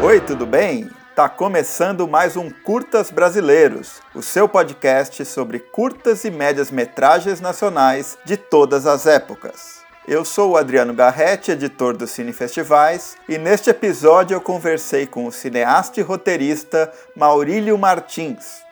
[0.00, 0.90] Oi, tudo bem?
[1.14, 8.18] Tá começando mais um Curtas Brasileiros, o seu podcast sobre curtas e médias metragens nacionais
[8.24, 9.81] de todas as épocas.
[10.06, 15.26] Eu sou o Adriano Garretti, editor do Cine Festivais, e neste episódio eu conversei com
[15.26, 18.62] o cineasta e roteirista Maurílio Martins.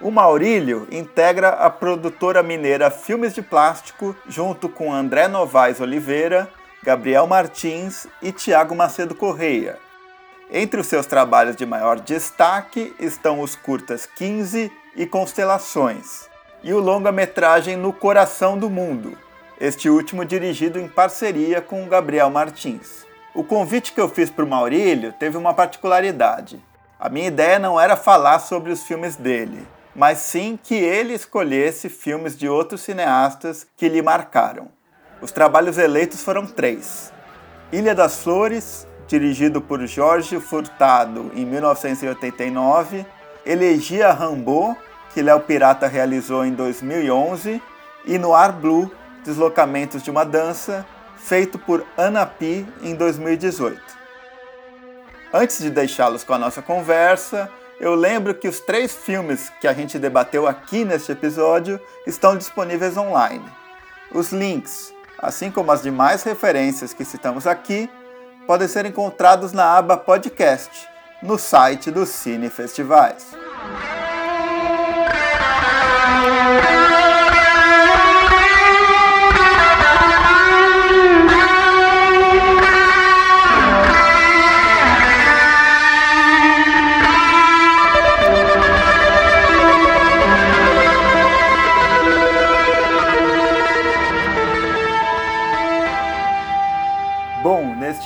[0.00, 6.48] O Maurílio integra a produtora mineira Filmes de Plástico junto com André Novaes Oliveira,
[6.82, 9.78] Gabriel Martins e Tiago Macedo Correia
[10.52, 16.28] entre os seus trabalhos de maior destaque estão os curtas 15 e Constelações,
[16.62, 19.16] e o longa-metragem No Coração do Mundo,
[19.60, 23.04] este último dirigido em parceria com Gabriel Martins.
[23.34, 26.58] O convite que eu fiz para o Maurílio teve uma particularidade.
[26.98, 31.90] A minha ideia não era falar sobre os filmes dele, mas sim que ele escolhesse
[31.90, 34.68] filmes de outros cineastas que lhe marcaram.
[35.20, 37.12] Os trabalhos eleitos foram três:
[37.70, 43.04] Ilha das Flores, dirigido por Jorge Furtado em 1989,
[43.44, 44.74] Elegia Rambo,
[45.12, 47.60] que Léo Pirata realizou em 2011,
[48.06, 48.90] e Noir Blue,
[49.24, 53.80] Deslocamentos de uma Dança, feito por Ana Pi em 2018.
[55.32, 59.72] Antes de deixá-los com a nossa conversa, eu lembro que os três filmes que a
[59.72, 63.44] gente debateu aqui neste episódio estão disponíveis online.
[64.12, 67.88] Os links, assim como as demais referências que citamos aqui,
[68.46, 70.88] podem ser encontrados na aba Podcast,
[71.22, 73.28] no site do Cine Festivais.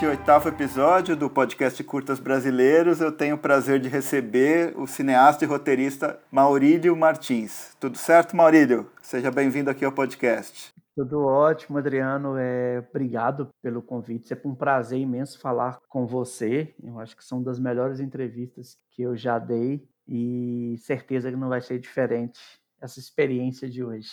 [0.04, 5.44] Neste oitavo episódio do podcast Curtas Brasileiros, eu tenho o prazer de receber o cineasta
[5.44, 7.74] e roteirista Maurílio Martins.
[7.80, 8.90] Tudo certo, Maurílio?
[9.00, 10.74] Seja bem-vindo aqui ao podcast.
[10.94, 12.36] Tudo ótimo, Adriano.
[12.36, 14.34] É, obrigado pelo convite.
[14.34, 16.74] É um prazer imenso falar com você.
[16.82, 21.48] Eu acho que são das melhores entrevistas que eu já dei e certeza que não
[21.48, 22.40] vai ser diferente
[22.80, 24.10] essa experiência de hoje.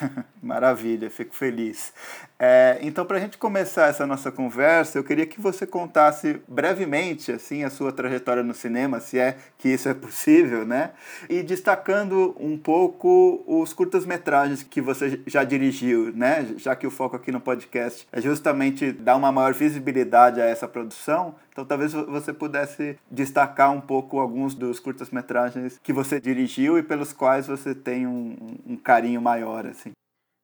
[0.42, 1.92] Maravilha, fico feliz.
[2.38, 7.32] É, então, para a gente começar essa nossa conversa, eu queria que você contasse brevemente
[7.32, 10.90] assim a sua trajetória no cinema, se é que isso é possível, né?
[11.30, 16.46] E destacando um pouco os curtas-metragens que você já dirigiu, né?
[16.58, 20.68] Já que o foco aqui no podcast é justamente dar uma maior visibilidade a essa
[20.68, 26.82] produção, então talvez você pudesse destacar um pouco alguns dos curtas-metragens que você dirigiu e
[26.82, 28.36] pelos quais você tem um,
[28.66, 29.92] um carinho maior, assim.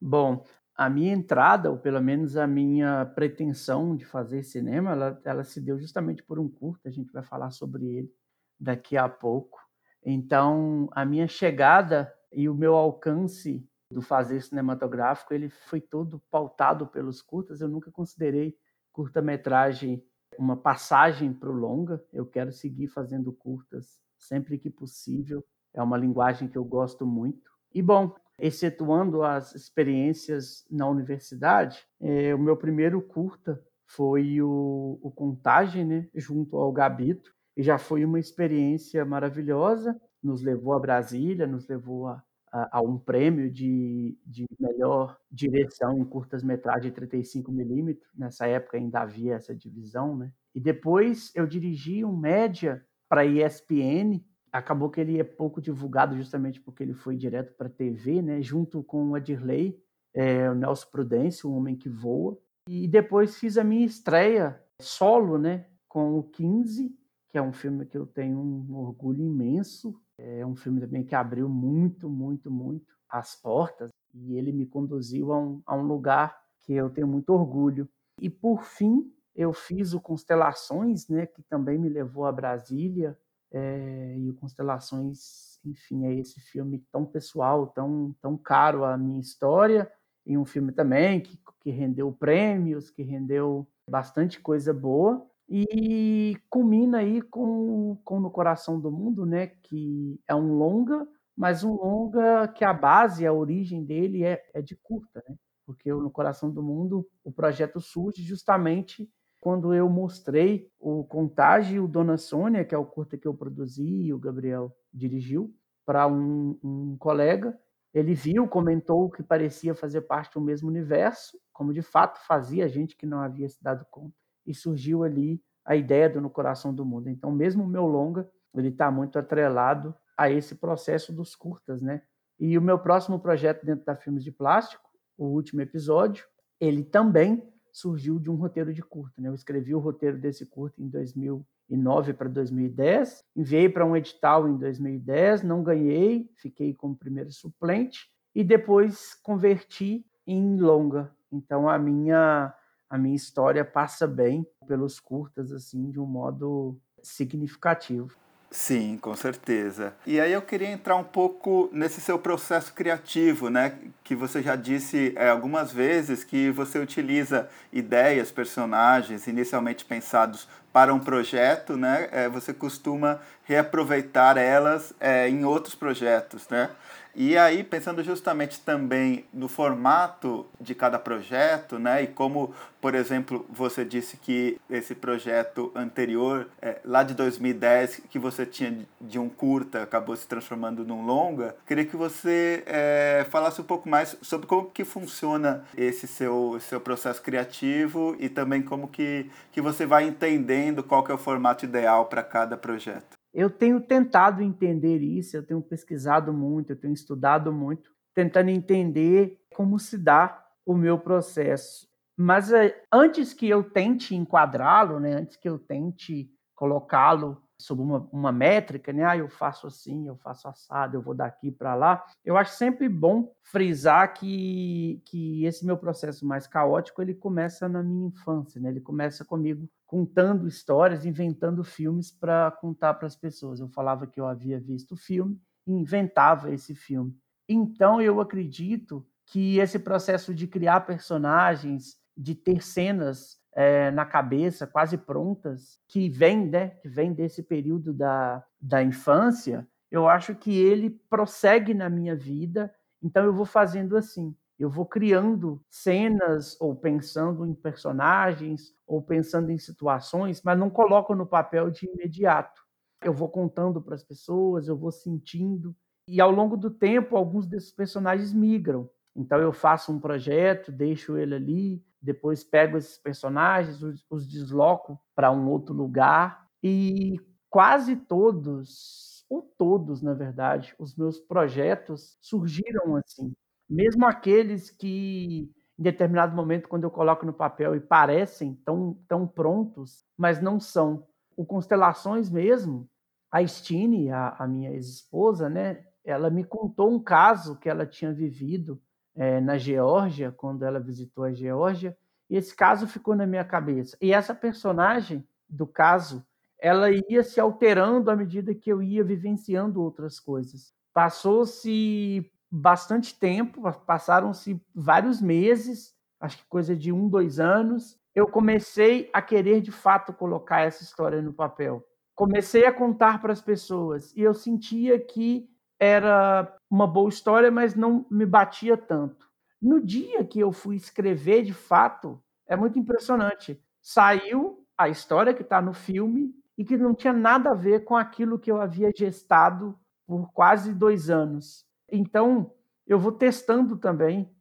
[0.01, 0.43] Bom,
[0.75, 5.61] a minha entrada, ou pelo menos a minha pretensão de fazer cinema, ela, ela se
[5.61, 8.11] deu justamente por um curta, a gente vai falar sobre ele
[8.59, 9.61] daqui a pouco.
[10.03, 16.87] Então, a minha chegada e o meu alcance do fazer cinematográfico, ele foi todo pautado
[16.87, 17.61] pelos curtas.
[17.61, 18.57] Eu nunca considerei
[18.91, 20.03] curta-metragem
[20.39, 22.03] uma passagem para o longa.
[22.13, 25.45] Eu quero seguir fazendo curtas sempre que possível.
[25.75, 27.51] É uma linguagem que eu gosto muito.
[27.75, 35.11] E bom, excetuando as experiências na universidade, é, o meu primeiro curta foi o, o
[35.11, 41.47] Contagem, né, junto ao Gabito, e já foi uma experiência maravilhosa, nos levou a Brasília,
[41.47, 42.23] nos levou a,
[42.53, 49.55] a, um prêmio de, de melhor direção em curtas-metragens 35mm, nessa época ainda havia essa
[49.55, 50.31] divisão, né?
[50.55, 56.61] E depois eu dirigi um média para ESPN, acabou que ele é pouco divulgado justamente
[56.61, 59.83] porque ele foi direto para a TV, né, junto com o Adirley,
[60.15, 62.39] é, o Nelson Prudêncio, o Homem que Voa.
[62.69, 66.95] E depois fiz a minha estreia solo, né, com o 15,
[67.31, 69.99] que é um filme que eu tenho um orgulho imenso.
[70.25, 75.33] É um filme também que abriu muito, muito, muito as portas e ele me conduziu
[75.33, 77.89] a um, a um lugar que eu tenho muito orgulho.
[78.21, 83.19] E por fim, eu fiz o Constelações, né, que também me levou a Brasília,
[83.51, 89.21] é, e o Constelações, enfim, é esse filme tão pessoal, tão, tão caro à minha
[89.21, 89.91] história,
[90.25, 96.99] e um filme também que, que rendeu prêmios, que rendeu bastante coisa boa, e culmina
[96.99, 101.07] aí com, com No Coração do Mundo, né, que é um longa,
[101.37, 105.37] mas um longa que a base, a origem dele é, é de curta, né?
[105.67, 109.09] porque No Coração do Mundo o projeto surge justamente
[109.41, 113.35] quando eu mostrei o Contágio e o Dona Sônia, que é o curta que eu
[113.35, 117.59] produzi e o Gabriel dirigiu, para um, um colega.
[117.93, 122.97] Ele viu, comentou que parecia fazer parte do mesmo universo, como de fato fazia, gente
[122.97, 124.22] que não havia se dado conta.
[124.47, 127.09] E surgiu ali a ideia do No Coração do Mundo.
[127.09, 132.03] Então, mesmo o meu longa, ele está muito atrelado a esse processo dos curtas, né?
[132.39, 136.27] E o meu próximo projeto dentro da Filmes de Plástico, o último episódio,
[136.61, 137.43] ele também
[137.73, 139.21] surgiu de um roteiro de curta.
[139.21, 139.29] Né?
[139.29, 144.57] Eu escrevi o roteiro desse curta em 2009 para 2010, enviei para um edital em
[144.59, 151.11] 2010, não ganhei, fiquei como primeiro suplente e depois converti em longa.
[151.31, 152.55] Então a minha
[152.93, 158.15] a minha história passa bem pelos curtas assim de um modo significativo.
[158.51, 159.95] Sim, com certeza.
[160.07, 163.79] E aí eu queria entrar um pouco nesse seu processo criativo, né?
[164.05, 170.93] Que você já disse é, algumas vezes que você utiliza ideias, personagens inicialmente pensados para
[170.93, 172.11] um projeto, né?
[172.13, 176.69] É, você costuma reaproveitar elas é, em outros projetos, né?
[177.15, 182.03] E aí, pensando justamente também no formato de cada projeto, né?
[182.03, 188.19] E como, por exemplo, você disse que esse projeto anterior, é, lá de 2010, que
[188.19, 193.61] você tinha de um curta, acabou se transformando num longa, queria que você é, falasse
[193.61, 198.89] um pouco mais sobre como que funciona esse seu, seu processo criativo e também como
[198.89, 203.22] que, que você vai entendendo qual que é o formato ideal para cada projeto.
[203.33, 209.41] Eu tenho tentado entender isso, eu tenho pesquisado muito, eu tenho estudado muito, tentando entender
[209.55, 211.89] como se dá o meu processo.
[212.17, 218.09] Mas eh, antes que eu tente enquadrá-lo, né, antes que eu tente colocá-lo sob uma,
[218.13, 219.05] uma métrica, né?
[219.05, 222.05] Ah, eu faço assim, eu faço assado, eu vou daqui para lá.
[222.25, 227.83] Eu acho sempre bom frisar que, que esse meu processo mais caótico ele começa na
[227.83, 228.69] minha infância, né?
[228.69, 233.61] Ele começa comigo contando histórias, inventando filmes para contar para as pessoas.
[233.61, 237.15] Eu falava que eu havia visto o filme e inventava esse filme.
[237.47, 244.67] Então eu acredito que esse processo de criar personagens, de ter cenas é, na cabeça,
[244.67, 250.59] quase prontas, que vem, né, que vem desse período da, da infância, eu acho que
[250.59, 252.75] ele prossegue na minha vida.
[253.03, 259.51] Então eu vou fazendo assim, eu vou criando cenas ou pensando em personagens ou pensando
[259.51, 262.63] em situações, mas não coloco no papel de imediato.
[263.03, 265.75] Eu vou contando para as pessoas, eu vou sentindo
[266.07, 268.89] e ao longo do tempo alguns desses personagens migram.
[269.15, 274.99] Então eu faço um projeto, deixo ele ali, depois pego esses personagens, os, os desloco
[275.15, 277.21] para um outro lugar e
[277.51, 283.33] quase todos, ou todos, na verdade, os meus projetos surgiram assim.
[283.73, 289.27] Mesmo aqueles que em determinado momento, quando eu coloco no papel e parecem tão, tão
[289.27, 291.07] prontos, mas não são.
[291.37, 292.89] O Constelações mesmo,
[293.31, 298.13] a Stine, a, a minha ex-esposa, né, ela me contou um caso que ela tinha
[298.13, 298.81] vivido
[299.15, 301.97] é, na Geórgia, quando ela visitou a Geórgia,
[302.29, 303.97] e esse caso ficou na minha cabeça.
[304.01, 306.25] E essa personagem do caso,
[306.59, 310.73] ela ia se alterando à medida que eu ia vivenciando outras coisas.
[310.95, 319.09] Passou-se bastante tempo, passaram-se vários meses, acho que coisa de um, dois anos, eu comecei
[319.11, 321.83] a querer de fato colocar essa história no papel.
[322.15, 325.49] Comecei a contar para as pessoas e eu sentia que
[325.81, 329.27] era uma boa história, mas não me batia tanto.
[329.61, 333.59] No dia que eu fui escrever de fato, é muito impressionante.
[333.81, 337.97] Saiu a história que está no filme e que não tinha nada a ver com
[337.97, 341.65] aquilo que eu havia gestado por quase dois anos.
[341.93, 342.51] Então,
[342.87, 344.35] eu vou testando também.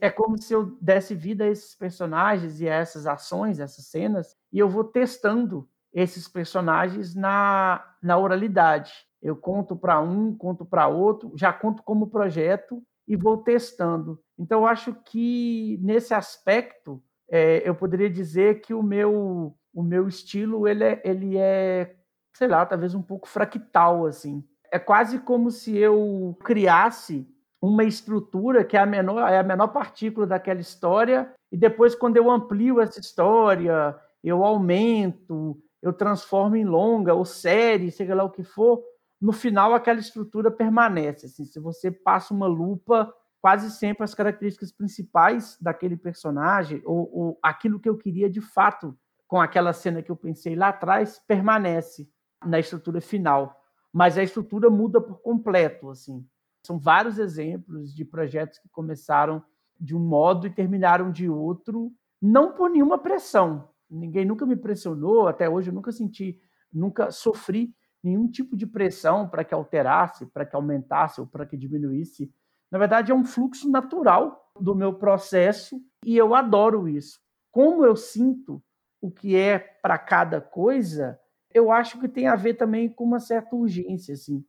[0.00, 4.34] É como se eu desse vida a esses personagens e a essas ações, essas cenas,
[4.50, 8.92] e eu vou testando esses personagens na, na oralidade.
[9.20, 14.18] Eu conto para um, conto para outro, já conto como projeto e vou testando.
[14.38, 20.08] Então, eu acho que nesse aspecto, é, eu poderia dizer que o meu, o meu
[20.08, 21.96] estilo ele é, ele é,
[22.34, 24.42] sei lá, talvez um pouco fractal, assim.
[24.76, 27.26] É quase como se eu criasse
[27.62, 32.18] uma estrutura que é a menor, é a menor partícula daquela história, e depois, quando
[32.18, 38.30] eu amplio essa história, eu aumento, eu transformo em longa ou série, seja lá o
[38.30, 38.84] que for,
[39.18, 41.24] no final aquela estrutura permanece.
[41.24, 47.38] Assim, se você passa uma lupa, quase sempre as características principais daquele personagem, ou, ou
[47.42, 48.94] aquilo que eu queria de fato
[49.26, 52.06] com aquela cena que eu pensei lá atrás, permanece
[52.44, 53.62] na estrutura final.
[53.96, 55.90] Mas a estrutura muda por completo.
[55.90, 56.26] assim.
[56.62, 59.42] São vários exemplos de projetos que começaram
[59.78, 65.28] de um modo e terminaram de outro, não por nenhuma pressão, Ninguém nunca me pressionou,
[65.28, 66.40] até hoje eu nunca senti,
[66.72, 71.56] nunca sofri nenhum tipo de pressão para que alterasse, para que aumentasse ou para que
[71.56, 72.32] diminuísse.
[72.70, 77.20] Na verdade, é um fluxo natural do meu processo e eu adoro isso.
[77.50, 78.62] Como eu sinto
[79.00, 81.18] o que é para cada coisa,
[81.52, 84.44] eu acho que tem a ver também com uma certa urgência, assim.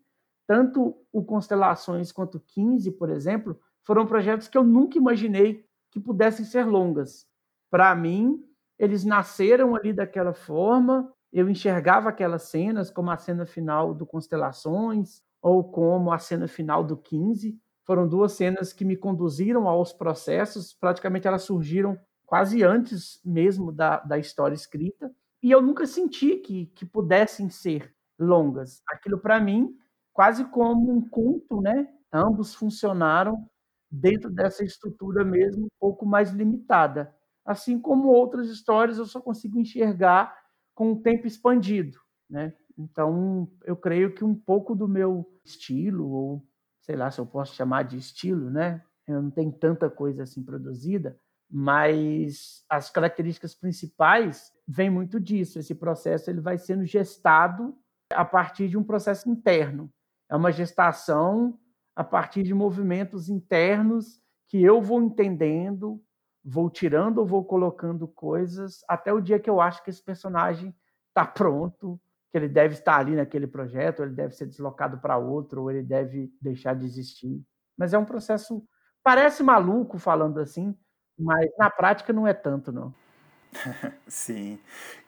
[0.46, 6.46] Tanto o Constelações quanto 15, por exemplo, foram projetos que eu nunca imaginei que pudessem
[6.46, 7.28] ser longas.
[7.70, 8.44] Para mim,
[8.78, 15.22] eles nasceram ali daquela forma, eu enxergava aquelas cenas como a cena final do Constelações
[15.42, 17.60] ou como a cena final do 15.
[17.84, 24.00] Foram duas cenas que me conduziram aos processos, praticamente elas surgiram quase antes mesmo da,
[24.00, 28.82] da história escrita, e eu nunca senti que, que pudessem ser longas.
[28.90, 29.78] Aquilo, para mim,
[30.14, 31.88] quase como um conto, né?
[32.12, 33.48] Ambos funcionaram
[33.90, 37.14] dentro dessa estrutura mesmo, um pouco mais limitada.
[37.46, 40.36] Assim como outras histórias, eu só consigo enxergar
[40.76, 41.98] com o tempo expandido,
[42.30, 42.54] né?
[42.78, 46.46] Então, eu creio que um pouco do meu estilo, ou
[46.82, 48.84] sei lá se eu posso chamar de estilo, né?
[49.08, 51.18] Eu não tenho tanta coisa assim produzida,
[51.50, 55.60] mas as características principais vêm muito disso.
[55.60, 57.76] Esse processo ele vai sendo gestado
[58.12, 59.92] a partir de um processo interno.
[60.30, 61.58] É uma gestação
[61.96, 66.02] a partir de movimentos internos que eu vou entendendo,
[66.44, 70.76] vou tirando ou vou colocando coisas até o dia que eu acho que esse personagem
[71.10, 72.00] está pronto,
[72.32, 75.72] que ele deve estar ali naquele projeto, ou ele deve ser deslocado para outro, ou
[75.72, 77.42] ele deve deixar de existir.
[77.78, 78.66] Mas é um processo
[79.04, 80.78] parece maluco falando assim,
[81.18, 82.94] mas na prática não é tanto, não.
[84.08, 84.60] Sim.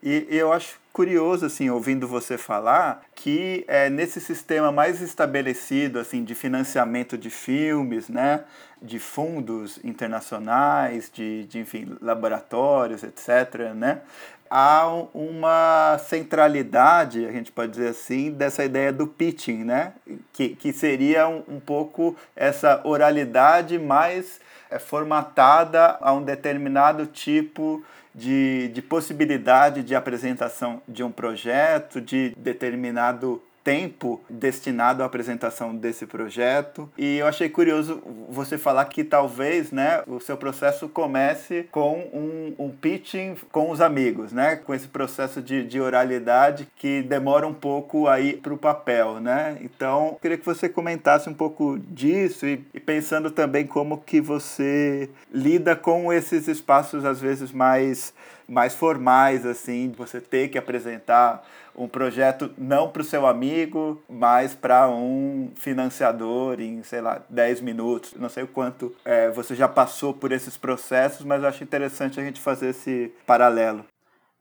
[0.02, 6.24] E eu acho curioso, assim, ouvindo você falar, que é, nesse sistema mais estabelecido, assim,
[6.24, 8.44] de financiamento de filmes, né,
[8.82, 14.02] de fundos internacionais, de, de enfim, laboratórios, etc., né,
[14.50, 19.94] há uma centralidade, a gente pode dizer assim, dessa ideia do pitching, né,
[20.34, 24.40] que, que seria um, um pouco essa oralidade mais
[24.70, 27.84] é formatada a um determinado tipo
[28.14, 36.06] de, de possibilidade de apresentação de um projeto, de determinado tempo destinado à apresentação desse
[36.06, 36.90] projeto.
[36.98, 42.54] E eu achei curioso você falar que talvez né, o seu processo comece com um,
[42.58, 44.56] um pitching com os amigos, né?
[44.56, 49.20] com esse processo de, de oralidade que demora um pouco aí para o papel.
[49.20, 49.58] Né?
[49.62, 55.10] Então, queria que você comentasse um pouco disso e, e pensando também como que você
[55.32, 58.14] lida com esses espaços às vezes mais
[58.50, 64.54] mais formais, assim, você ter que apresentar um projeto não para o seu amigo, mas
[64.54, 68.14] para um financiador em, sei lá, 10 minutos.
[68.16, 72.20] Não sei o quanto é, você já passou por esses processos, mas eu acho interessante
[72.20, 73.86] a gente fazer esse paralelo.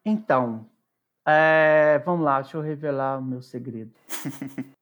[0.04, 0.66] Então,
[1.26, 3.92] é, vamos lá, deixa eu revelar o meu segredo.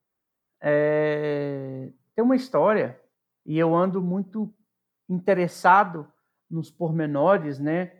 [0.62, 2.98] é, tem uma história
[3.44, 4.52] e eu ando muito
[5.08, 6.10] interessado
[6.50, 7.95] nos pormenores, né?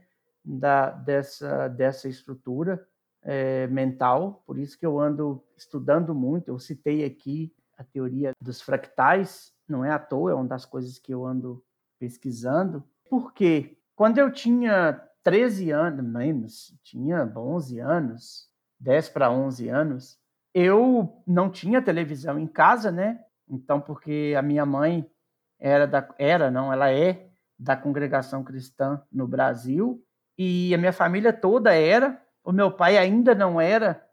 [0.47, 2.87] Da, dessa, dessa estrutura
[3.23, 6.49] é, mental, por isso que eu ando estudando muito.
[6.49, 10.99] Eu citei aqui a teoria dos fractais, não é à toa, é uma das coisas
[10.99, 11.63] que eu ando
[11.99, 12.85] pesquisando.
[13.11, 14.93] Porque quando eu tinha
[15.25, 18.49] 13 anos, menos, tinha 11 anos,
[18.79, 20.19] 10 para 11 anos,
[20.55, 23.21] eu não tinha televisão em casa, né?
[23.49, 25.11] Então, porque a minha mãe
[25.59, 30.06] era da era, não, ela é da congregação cristã no Brasil
[30.39, 32.21] e a minha família toda era.
[32.45, 34.05] O meu pai ainda não era.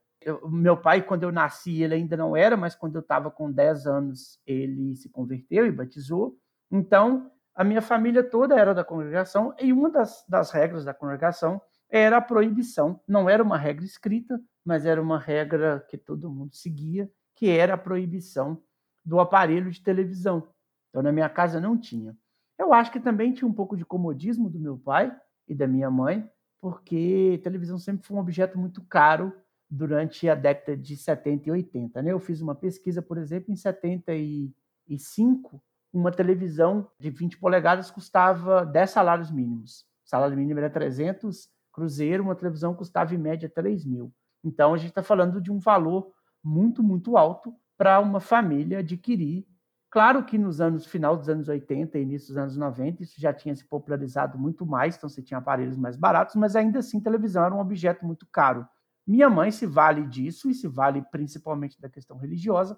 [0.41, 3.51] O meu pai, quando eu nasci, ele ainda não era, mas quando eu estava com
[3.51, 6.37] 10 anos, ele se converteu e batizou.
[6.71, 11.61] Então, a minha família toda era da congregação e uma das, das regras da congregação
[11.89, 12.99] era a proibição.
[13.07, 17.75] Não era uma regra escrita, mas era uma regra que todo mundo seguia, que era
[17.75, 18.63] a proibição
[19.05, 20.47] do aparelho de televisão.
[20.89, 22.17] Então, na minha casa não tinha.
[22.57, 25.15] Eu acho que também tinha um pouco de comodismo do meu pai,
[25.47, 26.29] e da minha mãe,
[26.61, 29.33] porque televisão sempre foi um objeto muito caro
[29.69, 32.01] durante a década de 70 e 80.
[32.01, 32.11] Né?
[32.11, 38.89] Eu fiz uma pesquisa, por exemplo, em 75, uma televisão de 20 polegadas custava 10
[38.89, 39.85] salários mínimos.
[40.05, 44.13] O salário mínimo era 300 cruzeiro, uma televisão custava em média 3 mil.
[44.43, 46.11] Então a gente está falando de um valor
[46.43, 49.47] muito, muito alto para uma família adquirir
[49.93, 53.31] Claro que nos anos final dos anos 80 e início dos anos 90 isso já
[53.31, 57.45] tinha se popularizado muito mais, então você tinha aparelhos mais baratos, mas ainda assim televisão
[57.45, 58.67] era um objeto muito caro.
[59.05, 62.75] Minha mãe se vale disso e se vale principalmente da questão religiosa.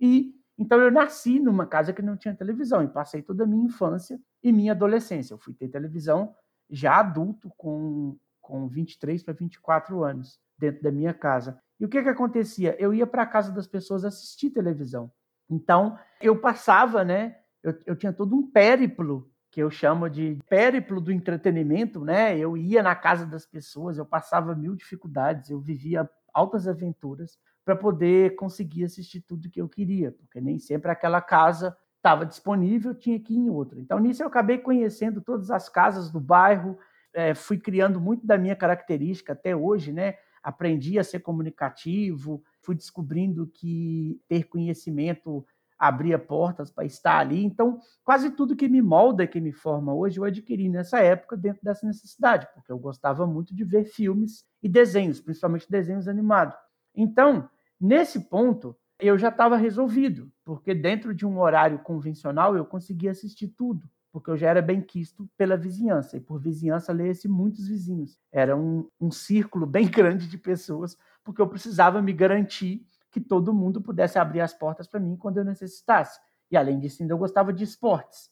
[0.00, 3.66] E então eu nasci numa casa que não tinha televisão e passei toda a minha
[3.66, 5.34] infância e minha adolescência.
[5.34, 6.34] Eu fui ter televisão
[6.70, 11.60] já adulto com com 23 para 24 anos, dentro da minha casa.
[11.78, 12.74] E o que, que acontecia?
[12.78, 15.12] Eu ia para a casa das pessoas assistir televisão.
[15.50, 17.36] Então, eu passava, né?
[17.62, 22.36] Eu, eu tinha todo um périplo que eu chamo de périplo do entretenimento, né?
[22.36, 27.76] Eu ia na casa das pessoas, eu passava mil dificuldades, eu vivia altas aventuras para
[27.76, 33.18] poder conseguir assistir tudo que eu queria, porque nem sempre aquela casa estava disponível, tinha
[33.18, 33.80] que ir em outra.
[33.80, 36.76] Então, nisso eu acabei conhecendo todas as casas do bairro,
[37.14, 40.16] é, fui criando muito da minha característica até hoje, né?
[40.44, 45.44] Aprendi a ser comunicativo, fui descobrindo que ter conhecimento
[45.78, 47.44] abria portas para estar ali.
[47.44, 51.62] Então, quase tudo que me molda, que me forma hoje, eu adquiri nessa época dentro
[51.62, 56.56] dessa necessidade, porque eu gostava muito de ver filmes e desenhos, principalmente desenhos animados.
[56.94, 57.48] Então,
[57.80, 63.48] nesse ponto, eu já estava resolvido, porque dentro de um horário convencional eu conseguia assistir
[63.48, 68.16] tudo, porque eu já era bem quisto pela vizinhança, e por vizinhança leia-se muitos vizinhos.
[68.30, 73.52] Era um, um círculo bem grande de pessoas, porque eu precisava me garantir que todo
[73.52, 76.20] mundo pudesse abrir as portas para mim quando eu necessitasse.
[76.48, 78.30] E além disso, ainda eu gostava de esportes.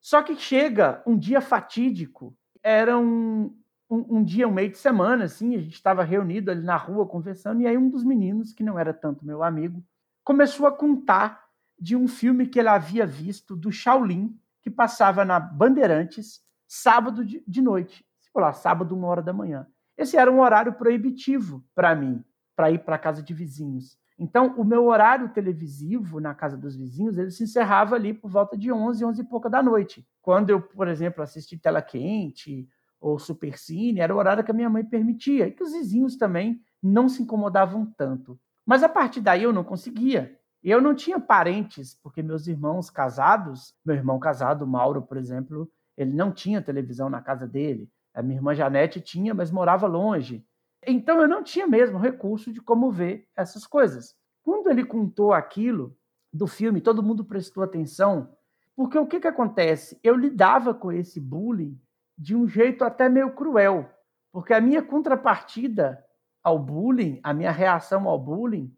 [0.00, 3.52] Só que chega um dia fatídico, era um,
[3.90, 7.08] um, um, dia, um meio de semana, assim, a gente estava reunido ali na rua
[7.08, 9.84] conversando, e aí um dos meninos, que não era tanto meu amigo,
[10.22, 11.42] começou a contar
[11.76, 17.60] de um filme que ele havia visto do Shaolin, que passava na Bandeirantes, sábado de,
[17.60, 18.02] noite.
[18.18, 19.66] Se lá, sábado, uma hora da manhã.
[19.96, 22.24] Esse era um horário proibitivo para mim,
[22.56, 23.98] para ir para a casa de vizinhos.
[24.18, 28.56] Então, o meu horário televisivo na casa dos vizinhos, ele se encerrava ali por volta
[28.56, 30.06] de 11, 11 e pouca da noite.
[30.22, 32.66] Quando eu, por exemplo, assisti Tela Quente
[32.98, 36.58] ou Supercine, era o horário que a minha mãe permitia, e que os vizinhos também
[36.82, 38.40] não se incomodavam tanto.
[38.64, 40.40] Mas a partir daí eu não conseguia.
[40.64, 46.14] Eu não tinha parentes, porque meus irmãos casados, meu irmão casado, Mauro, por exemplo, ele
[46.14, 47.86] não tinha televisão na casa dele.
[48.14, 50.42] A minha irmã Janete tinha, mas morava longe.
[50.86, 54.16] Então eu não tinha mesmo recurso de como ver essas coisas.
[54.42, 55.94] Quando ele contou aquilo
[56.32, 58.34] do filme, todo mundo prestou atenção,
[58.74, 60.00] porque o que, que acontece?
[60.02, 61.78] Eu lidava com esse bullying
[62.16, 63.90] de um jeito até meio cruel,
[64.32, 66.02] porque a minha contrapartida
[66.42, 68.74] ao bullying, a minha reação ao bullying,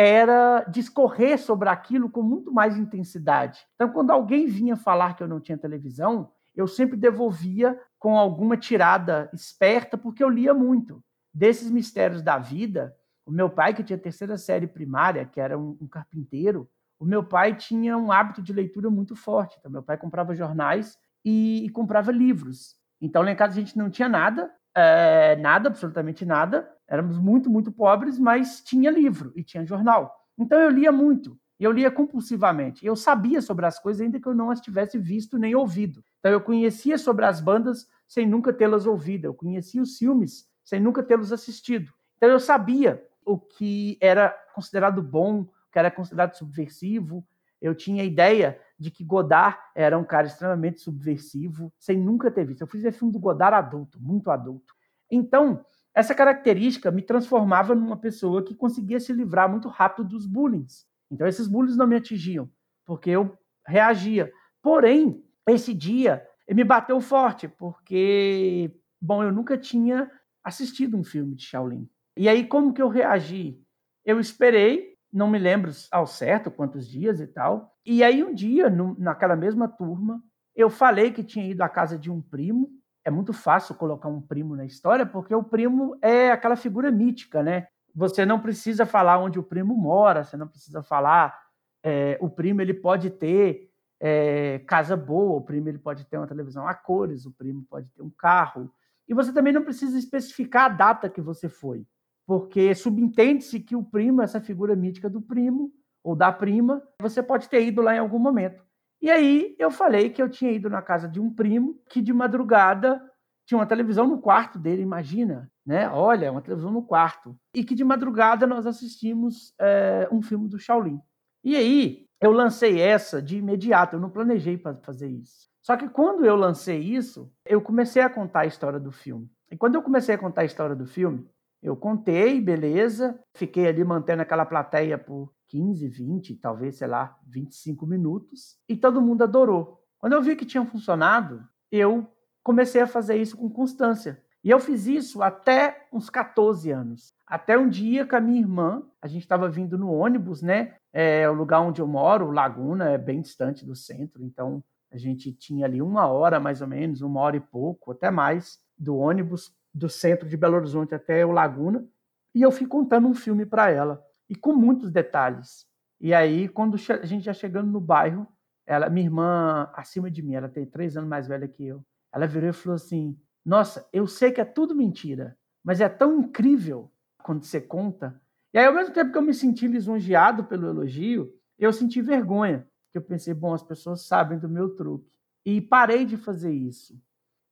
[0.00, 3.60] era discorrer sobre aquilo com muito mais intensidade.
[3.74, 8.56] Então, quando alguém vinha falar que eu não tinha televisão, eu sempre devolvia com alguma
[8.56, 11.04] tirada esperta, porque eu lia muito.
[11.34, 15.76] Desses mistérios da vida, o meu pai, que tinha terceira série primária, que era um,
[15.78, 16.66] um carpinteiro,
[16.98, 19.56] o meu pai tinha um hábito de leitura muito forte.
[19.58, 22.74] Então, meu pai comprava jornais e, e comprava livros.
[23.02, 26.70] Então, lá em casa a gente não tinha nada, é, nada, absolutamente nada.
[26.88, 30.14] Éramos muito, muito pobres, mas tinha livro e tinha jornal.
[30.36, 32.84] Então eu lia muito, eu lia compulsivamente.
[32.84, 36.02] Eu sabia sobre as coisas, ainda que eu não as tivesse visto nem ouvido.
[36.18, 39.26] Então eu conhecia sobre as bandas sem nunca tê-las ouvido.
[39.26, 41.92] Eu conhecia os filmes sem nunca tê-los assistido.
[42.16, 47.24] Então eu sabia o que era considerado bom, o que era considerado subversivo.
[47.60, 52.62] Eu tinha ideia de que Godard era um cara extremamente subversivo, sem nunca ter visto.
[52.62, 54.72] Eu fiz ver filme do Godard adulto, muito adulto.
[55.10, 55.62] Então,
[55.94, 60.64] essa característica me transformava numa pessoa que conseguia se livrar muito rápido dos bullying.
[61.10, 62.48] Então, esses bullying não me atingiam,
[62.86, 64.32] porque eu reagia.
[64.62, 70.10] Porém, esse dia me bateu forte, porque, bom, eu nunca tinha
[70.42, 71.86] assistido um filme de Shaolin.
[72.16, 73.60] E aí, como que eu reagi?
[74.04, 77.74] Eu esperei não me lembro ao certo quantos dias e tal.
[77.84, 80.22] E aí um dia, no, naquela mesma turma,
[80.54, 82.70] eu falei que tinha ido à casa de um primo.
[83.04, 87.42] É muito fácil colocar um primo na história, porque o primo é aquela figura mítica,
[87.42, 87.66] né?
[87.94, 91.36] Você não precisa falar onde o primo mora, você não precisa falar.
[91.82, 96.26] É, o primo ele pode ter é, casa boa, o primo ele pode ter uma
[96.26, 98.70] televisão a cores, o primo pode ter um carro.
[99.08, 101.84] E você também não precisa especificar a data que você foi
[102.30, 107.48] porque subentende-se que o primo, essa figura mítica do primo ou da prima, você pode
[107.48, 108.62] ter ido lá em algum momento.
[109.02, 112.12] E aí eu falei que eu tinha ido na casa de um primo que de
[112.12, 113.02] madrugada
[113.44, 115.90] tinha uma televisão no quarto dele, imagina, né?
[115.90, 117.36] Olha, uma televisão no quarto.
[117.52, 121.00] E que de madrugada nós assistimos é, um filme do Shaolin.
[121.42, 125.50] E aí eu lancei essa de imediato, eu não planejei para fazer isso.
[125.60, 129.28] Só que quando eu lancei isso, eu comecei a contar a história do filme.
[129.50, 131.28] E quando eu comecei a contar a história do filme,
[131.62, 137.86] eu contei, beleza, fiquei ali mantendo aquela plateia por 15, 20, talvez, sei lá, 25
[137.86, 139.82] minutos, e todo mundo adorou.
[139.98, 142.06] Quando eu vi que tinha funcionado, eu
[142.42, 144.22] comecei a fazer isso com constância.
[144.42, 147.12] E eu fiz isso até uns 14 anos.
[147.26, 150.74] Até um dia com a minha irmã, a gente estava vindo no ônibus, né?
[150.92, 155.30] É, o lugar onde eu moro, Laguna, é bem distante do centro, então a gente
[155.32, 159.52] tinha ali uma hora mais ou menos, uma hora e pouco, até mais, do ônibus
[159.72, 161.86] do centro de Belo Horizonte até o Laguna,
[162.34, 165.66] e eu fui contando um filme para ela, e com muitos detalhes.
[166.00, 168.26] E aí, quando a gente já chegando no bairro,
[168.66, 172.26] ela, minha irmã, acima de mim, ela tem três anos mais velha que eu, ela
[172.26, 176.90] virou e falou assim: Nossa, eu sei que é tudo mentira, mas é tão incrível
[177.22, 178.20] quando você conta.
[178.52, 182.66] E aí, ao mesmo tempo que eu me senti lisonjeado pelo elogio, eu senti vergonha.
[182.90, 185.08] Que eu pensei, bom, as pessoas sabem do meu truque.
[185.44, 187.00] E parei de fazer isso.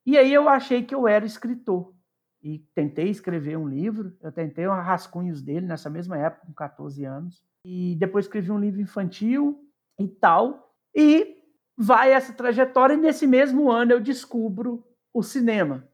[0.04, 1.94] E aí eu achei que eu era escritor.
[2.42, 7.04] E tentei escrever um livro, eu tentei um rascunhos dele nessa mesma época, com 14
[7.04, 7.42] anos.
[7.64, 9.58] E depois escrevi um livro infantil
[9.98, 10.72] e tal.
[10.94, 11.36] E
[11.76, 15.88] vai essa trajetória, e nesse mesmo ano eu descubro o cinema.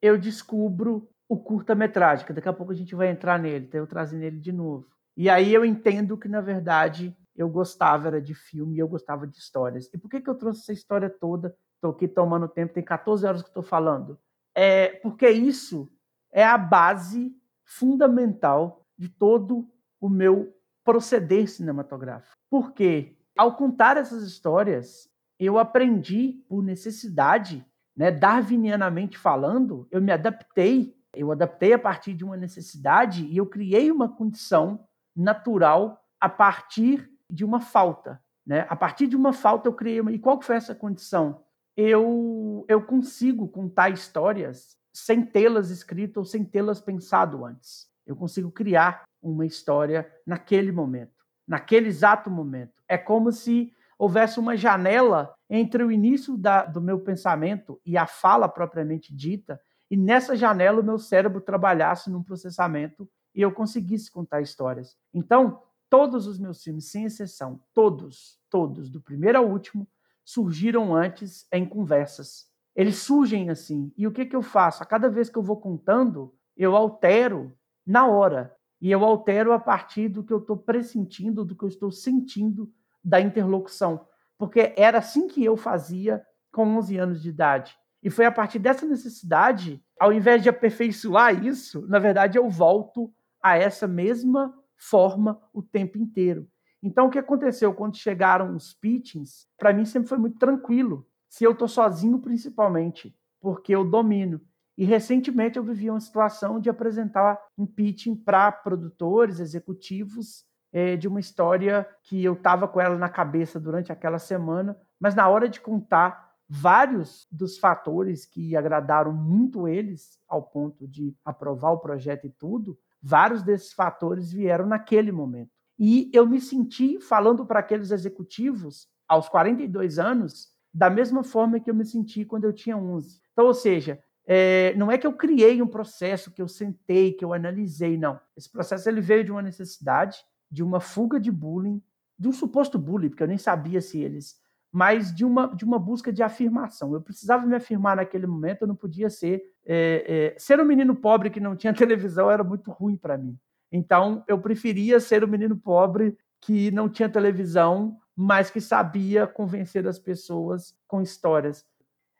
[0.00, 3.86] Eu descubro o curta-metragem, que daqui a pouco a gente vai entrar nele, então eu
[3.86, 4.86] trazer nele de novo.
[5.16, 9.36] E aí eu entendo que, na verdade, eu gostava era de filme eu gostava de
[9.36, 9.88] histórias.
[9.92, 11.54] E por que, que eu trouxe essa história toda?
[11.74, 14.18] Estou aqui tomando tempo, tem 14 horas que estou falando.
[14.54, 15.90] É porque isso
[16.32, 17.34] é a base
[17.64, 19.68] fundamental de todo
[20.00, 22.36] o meu proceder cinematográfico.
[22.50, 25.08] Porque, ao contar essas histórias,
[25.38, 27.64] eu aprendi por necessidade,
[27.96, 33.46] né, darwinianamente falando, eu me adaptei eu adaptei a partir de uma necessidade e eu
[33.46, 38.22] criei uma condição natural a partir de uma falta.
[38.46, 38.66] Né?
[38.68, 40.12] A partir de uma falta eu criei uma.
[40.12, 41.42] E qual foi essa condição?
[41.76, 47.88] Eu, eu consigo contar histórias sem tê-las escritas ou sem tê-las pensado antes.
[48.06, 52.72] Eu consigo criar uma história naquele momento, naquele exato momento.
[52.88, 58.06] É como se houvesse uma janela entre o início da, do meu pensamento e a
[58.06, 64.10] fala propriamente dita, e nessa janela o meu cérebro trabalhasse num processamento e eu conseguisse
[64.10, 64.96] contar histórias.
[65.12, 69.86] Então, todos os meus filmes, sem exceção, todos, todos, do primeiro ao último,
[70.32, 72.48] surgiram antes em conversas.
[72.74, 73.92] Eles surgem assim.
[73.96, 74.82] E o que, que eu faço?
[74.82, 77.52] A cada vez que eu vou contando, eu altero
[77.84, 78.54] na hora.
[78.80, 82.72] E eu altero a partir do que eu estou pressentindo, do que eu estou sentindo
[83.02, 84.06] da interlocução.
[84.38, 87.76] Porque era assim que eu fazia com 11 anos de idade.
[88.02, 93.12] E foi a partir dessa necessidade, ao invés de aperfeiçoar isso, na verdade eu volto
[93.42, 96.48] a essa mesma forma o tempo inteiro.
[96.82, 99.46] Então o que aconteceu quando chegaram os pitchings?
[99.58, 104.40] Para mim sempre foi muito tranquilo, se eu estou sozinho principalmente, porque eu domino.
[104.76, 111.08] E recentemente eu vivi uma situação de apresentar um pitching para produtores, executivos, é, de
[111.08, 115.48] uma história que eu estava com ela na cabeça durante aquela semana, mas na hora
[115.48, 122.26] de contar vários dos fatores que agradaram muito eles, ao ponto de aprovar o projeto
[122.26, 125.59] e tudo, vários desses fatores vieram naquele momento.
[125.80, 131.70] E eu me senti falando para aqueles executivos, aos 42 anos, da mesma forma que
[131.70, 133.20] eu me senti quando eu tinha 11.
[133.32, 137.24] Então, ou seja, é, não é que eu criei um processo que eu sentei, que
[137.24, 138.20] eu analisei, não.
[138.36, 140.18] Esse processo ele veio de uma necessidade,
[140.50, 141.82] de uma fuga de bullying,
[142.18, 144.38] de um suposto bullying, porque eu nem sabia se eles
[144.72, 146.94] mas de uma, de uma busca de afirmação.
[146.94, 149.42] Eu precisava me afirmar naquele momento, eu não podia ser.
[149.66, 153.36] É, é, ser um menino pobre que não tinha televisão era muito ruim para mim.
[153.72, 159.86] Então, eu preferia ser um menino pobre que não tinha televisão, mas que sabia convencer
[159.86, 161.64] as pessoas com histórias.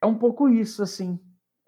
[0.01, 1.19] É um pouco isso, assim.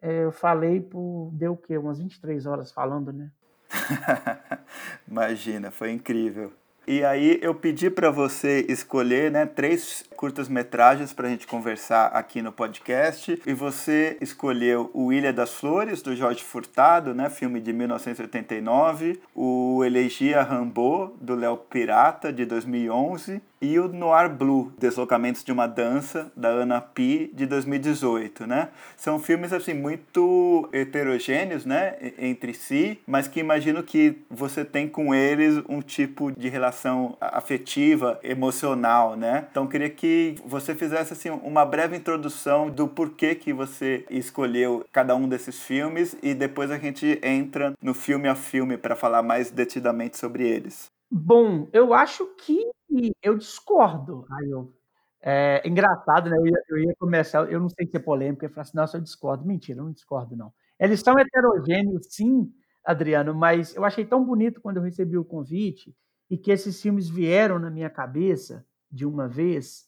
[0.00, 1.30] É, eu falei por.
[1.32, 1.76] Deu o quê?
[1.78, 3.30] Umas 23 horas falando, né?
[5.08, 6.52] Imagina, foi incrível.
[6.86, 12.42] E aí eu pedi para você escolher né, três curtas-metragens para a gente conversar aqui
[12.42, 13.40] no podcast.
[13.46, 19.20] E você escolheu o Ilha das Flores, do Jorge Furtado, né, filme de 1989.
[19.34, 25.68] O Elegia Rambo, do Léo Pirata, de 2011 e o Noir Blue, Deslocamentos de uma
[25.68, 28.68] Dança, da Ana Pi, de 2018, né?
[28.96, 35.14] São filmes, assim, muito heterogêneos, né, entre si, mas que imagino que você tem com
[35.14, 39.46] eles um tipo de relação afetiva, emocional, né?
[39.50, 45.14] Então, queria que você fizesse, assim, uma breve introdução do porquê que você escolheu cada
[45.14, 49.52] um desses filmes e depois a gente entra no filme a filme para falar mais
[49.52, 50.91] detidamente sobre eles.
[51.14, 52.70] Bom, eu acho que
[53.22, 54.24] eu discordo.
[54.30, 54.72] Aí eu,
[55.20, 56.36] é engraçado, né?
[56.38, 58.96] Eu ia, eu ia começar, eu não sei se é polêmico, eu falei assim, nossa,
[58.96, 59.44] eu discordo.
[59.44, 60.52] Mentira, eu não discordo, não.
[60.80, 62.50] Eles são heterogêneos, sim,
[62.84, 65.94] Adriano, mas eu achei tão bonito quando eu recebi o convite
[66.30, 69.86] e que esses filmes vieram na minha cabeça de uma vez,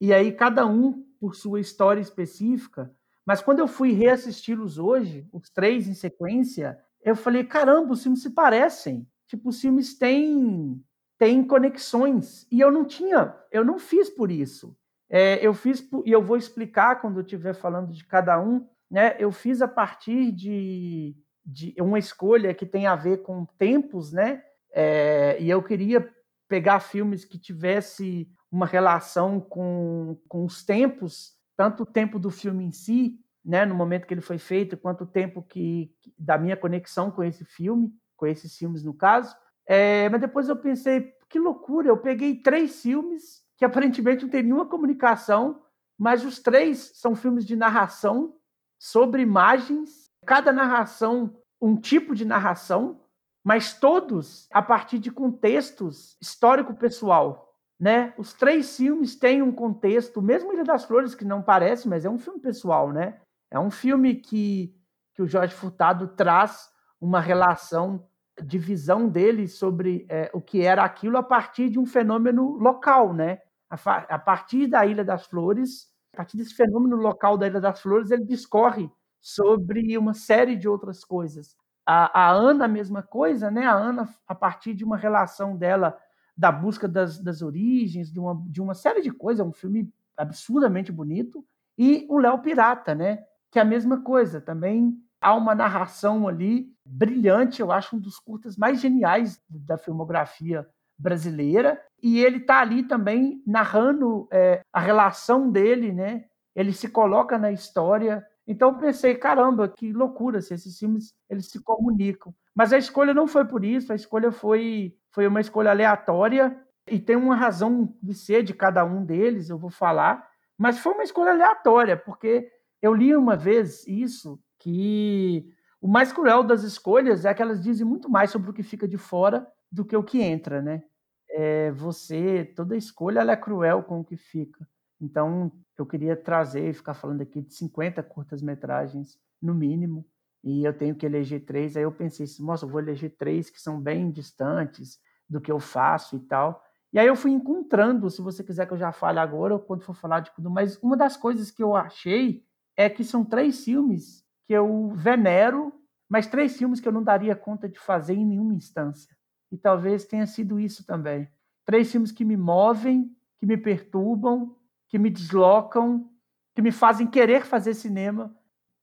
[0.00, 2.92] e aí cada um por sua história específica.
[3.26, 8.22] Mas quando eu fui reassisti-los hoje, os três em sequência, eu falei: caramba, os filmes
[8.22, 9.06] se parecem.
[9.26, 10.82] Tipo, os filmes têm,
[11.18, 12.46] têm conexões.
[12.50, 14.76] E eu não tinha, eu não fiz por isso.
[15.08, 19.16] É, eu fiz, e eu vou explicar quando eu estiver falando de cada um, né?
[19.18, 24.42] Eu fiz a partir de, de uma escolha que tem a ver com tempos, né?
[24.72, 26.12] É, e eu queria
[26.48, 32.64] pegar filmes que tivesse uma relação com, com os tempos, tanto o tempo do filme
[32.64, 36.56] em si, né, no momento que ele foi feito, quanto o tempo que da minha
[36.56, 39.34] conexão com esse filme, com esses filmes no caso.
[39.66, 44.42] É, mas depois eu pensei, que loucura, eu peguei três filmes que aparentemente não tem
[44.42, 45.62] nenhuma comunicação,
[45.98, 48.36] mas os três são filmes de narração
[48.78, 53.00] sobre imagens, cada narração um tipo de narração,
[53.42, 57.54] mas todos a partir de contextos histórico-pessoal.
[57.78, 58.14] Né?
[58.16, 62.10] Os três filmes têm um contexto, mesmo Ilha das Flores, que não parece, mas é
[62.10, 62.92] um filme pessoal.
[62.92, 63.18] Né?
[63.50, 64.74] É um filme que,
[65.14, 66.70] que o Jorge Furtado traz
[67.04, 68.02] uma relação
[68.42, 73.12] de visão dele sobre é, o que era aquilo a partir de um fenômeno local.
[73.12, 73.40] Né?
[73.68, 73.76] A,
[74.14, 78.10] a partir da Ilha das Flores, a partir desse fenômeno local da Ilha das Flores,
[78.10, 78.90] ele discorre
[79.20, 81.54] sobre uma série de outras coisas.
[81.86, 83.66] A, a, Ana, a mesma coisa, né?
[83.66, 85.98] A Ana, a partir de uma relação dela,
[86.34, 89.92] da busca das, das origens, de uma, de uma série de coisas, é um filme
[90.16, 91.44] absurdamente bonito.
[91.76, 93.24] E o Léo Pirata, né?
[93.50, 98.18] Que é a mesma coisa, também há uma narração ali brilhante, eu acho um dos
[98.18, 100.66] curtas mais geniais da filmografia
[100.98, 101.80] brasileira.
[102.02, 106.26] E ele está ali também narrando é, a relação dele, né?
[106.54, 111.46] Ele se coloca na história então eu pensei, caramba, que loucura se esses filmes eles
[111.46, 112.34] se comunicam.
[112.54, 116.98] Mas a escolha não foi por isso, a escolha foi foi uma escolha aleatória e
[116.98, 121.04] tem uma razão de ser de cada um deles, eu vou falar, mas foi uma
[121.04, 122.50] escolha aleatória, porque
[122.82, 125.46] eu li uma vez isso que
[125.78, 128.88] o mais cruel das escolhas é que elas dizem muito mais sobre o que fica
[128.88, 130.82] de fora do que o que entra, né?
[131.28, 134.66] É, você, toda escolha ela é cruel com o que fica.
[134.98, 140.06] Então, eu queria trazer e ficar falando aqui de 50 curtas-metragens, no mínimo,
[140.42, 141.76] e eu tenho que eleger três.
[141.76, 144.98] Aí eu pensei assim, nossa, eu vou eleger três que são bem distantes
[145.28, 146.62] do que eu faço e tal.
[146.90, 149.82] E aí eu fui encontrando, se você quiser que eu já fale agora, ou quando
[149.82, 152.42] for falar de tudo, mas uma das coisas que eu achei
[152.74, 155.72] é que são três filmes que eu venero,
[156.08, 159.14] mas três filmes que eu não daria conta de fazer em nenhuma instância.
[159.50, 161.28] E talvez tenha sido isso também.
[161.64, 164.56] Três filmes que me movem, que me perturbam,
[164.88, 166.10] que me deslocam,
[166.54, 168.34] que me fazem querer fazer cinema,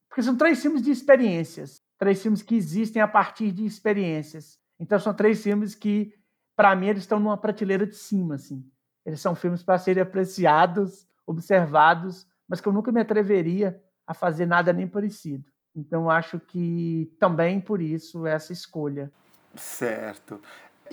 [0.09, 4.59] porque são três filmes de experiências, três filmes que existem a partir de experiências.
[4.79, 6.13] Então são três filmes que,
[6.55, 8.65] para mim, eles estão numa prateleira de cima, assim.
[9.05, 14.45] Eles são filmes para serem apreciados, observados, mas que eu nunca me atreveria a fazer
[14.45, 15.50] nada nem parecido.
[15.75, 19.11] Então acho que também por isso essa escolha.
[19.55, 20.39] Certo.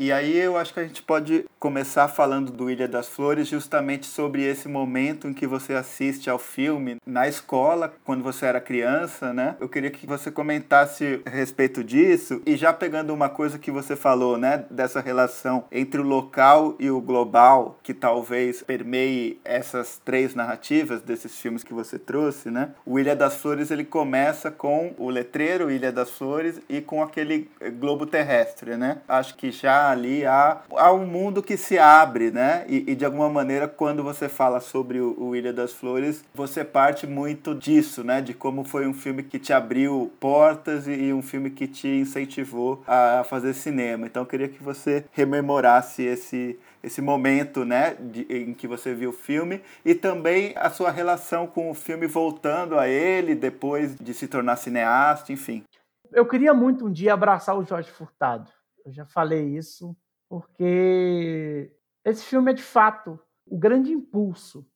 [0.01, 4.07] E aí eu acho que a gente pode começar falando do Ilha das Flores justamente
[4.07, 9.33] sobre esse momento em que você assiste ao filme na escola, quando você era criança,
[9.33, 9.57] né?
[9.59, 13.97] Eu queria que você comentasse a respeito disso e já pegando uma coisa que você
[13.97, 20.33] falou, né, dessa relação entre o local e o global, que talvez permeie essas três
[20.33, 22.71] narrativas desses filmes que você trouxe, né?
[22.87, 27.51] O Ilha das Flores ele começa com o letreiro Ilha das Flores e com aquele
[27.81, 28.99] globo terrestre, né?
[29.09, 32.65] Acho que já ali há, há um mundo que se abre, né?
[32.69, 36.65] E, e de alguma maneira, quando você fala sobre o, o, Ilha das Flores, você
[36.65, 38.21] parte muito disso, né?
[38.21, 41.89] De como foi um filme que te abriu portas e, e um filme que te
[41.89, 44.07] incentivou a, a fazer cinema.
[44.07, 49.11] Então, eu queria que você rememorasse esse, esse momento, né, de, em que você viu
[49.11, 54.15] o filme e também a sua relação com o filme voltando a ele depois de
[54.15, 55.65] se tornar cineasta, enfim.
[56.13, 58.51] Eu queria muito um dia abraçar o Jorge Furtado.
[58.89, 59.95] Eu já falei isso
[60.31, 61.71] porque
[62.03, 64.67] esse filme é de fato o grande impulso,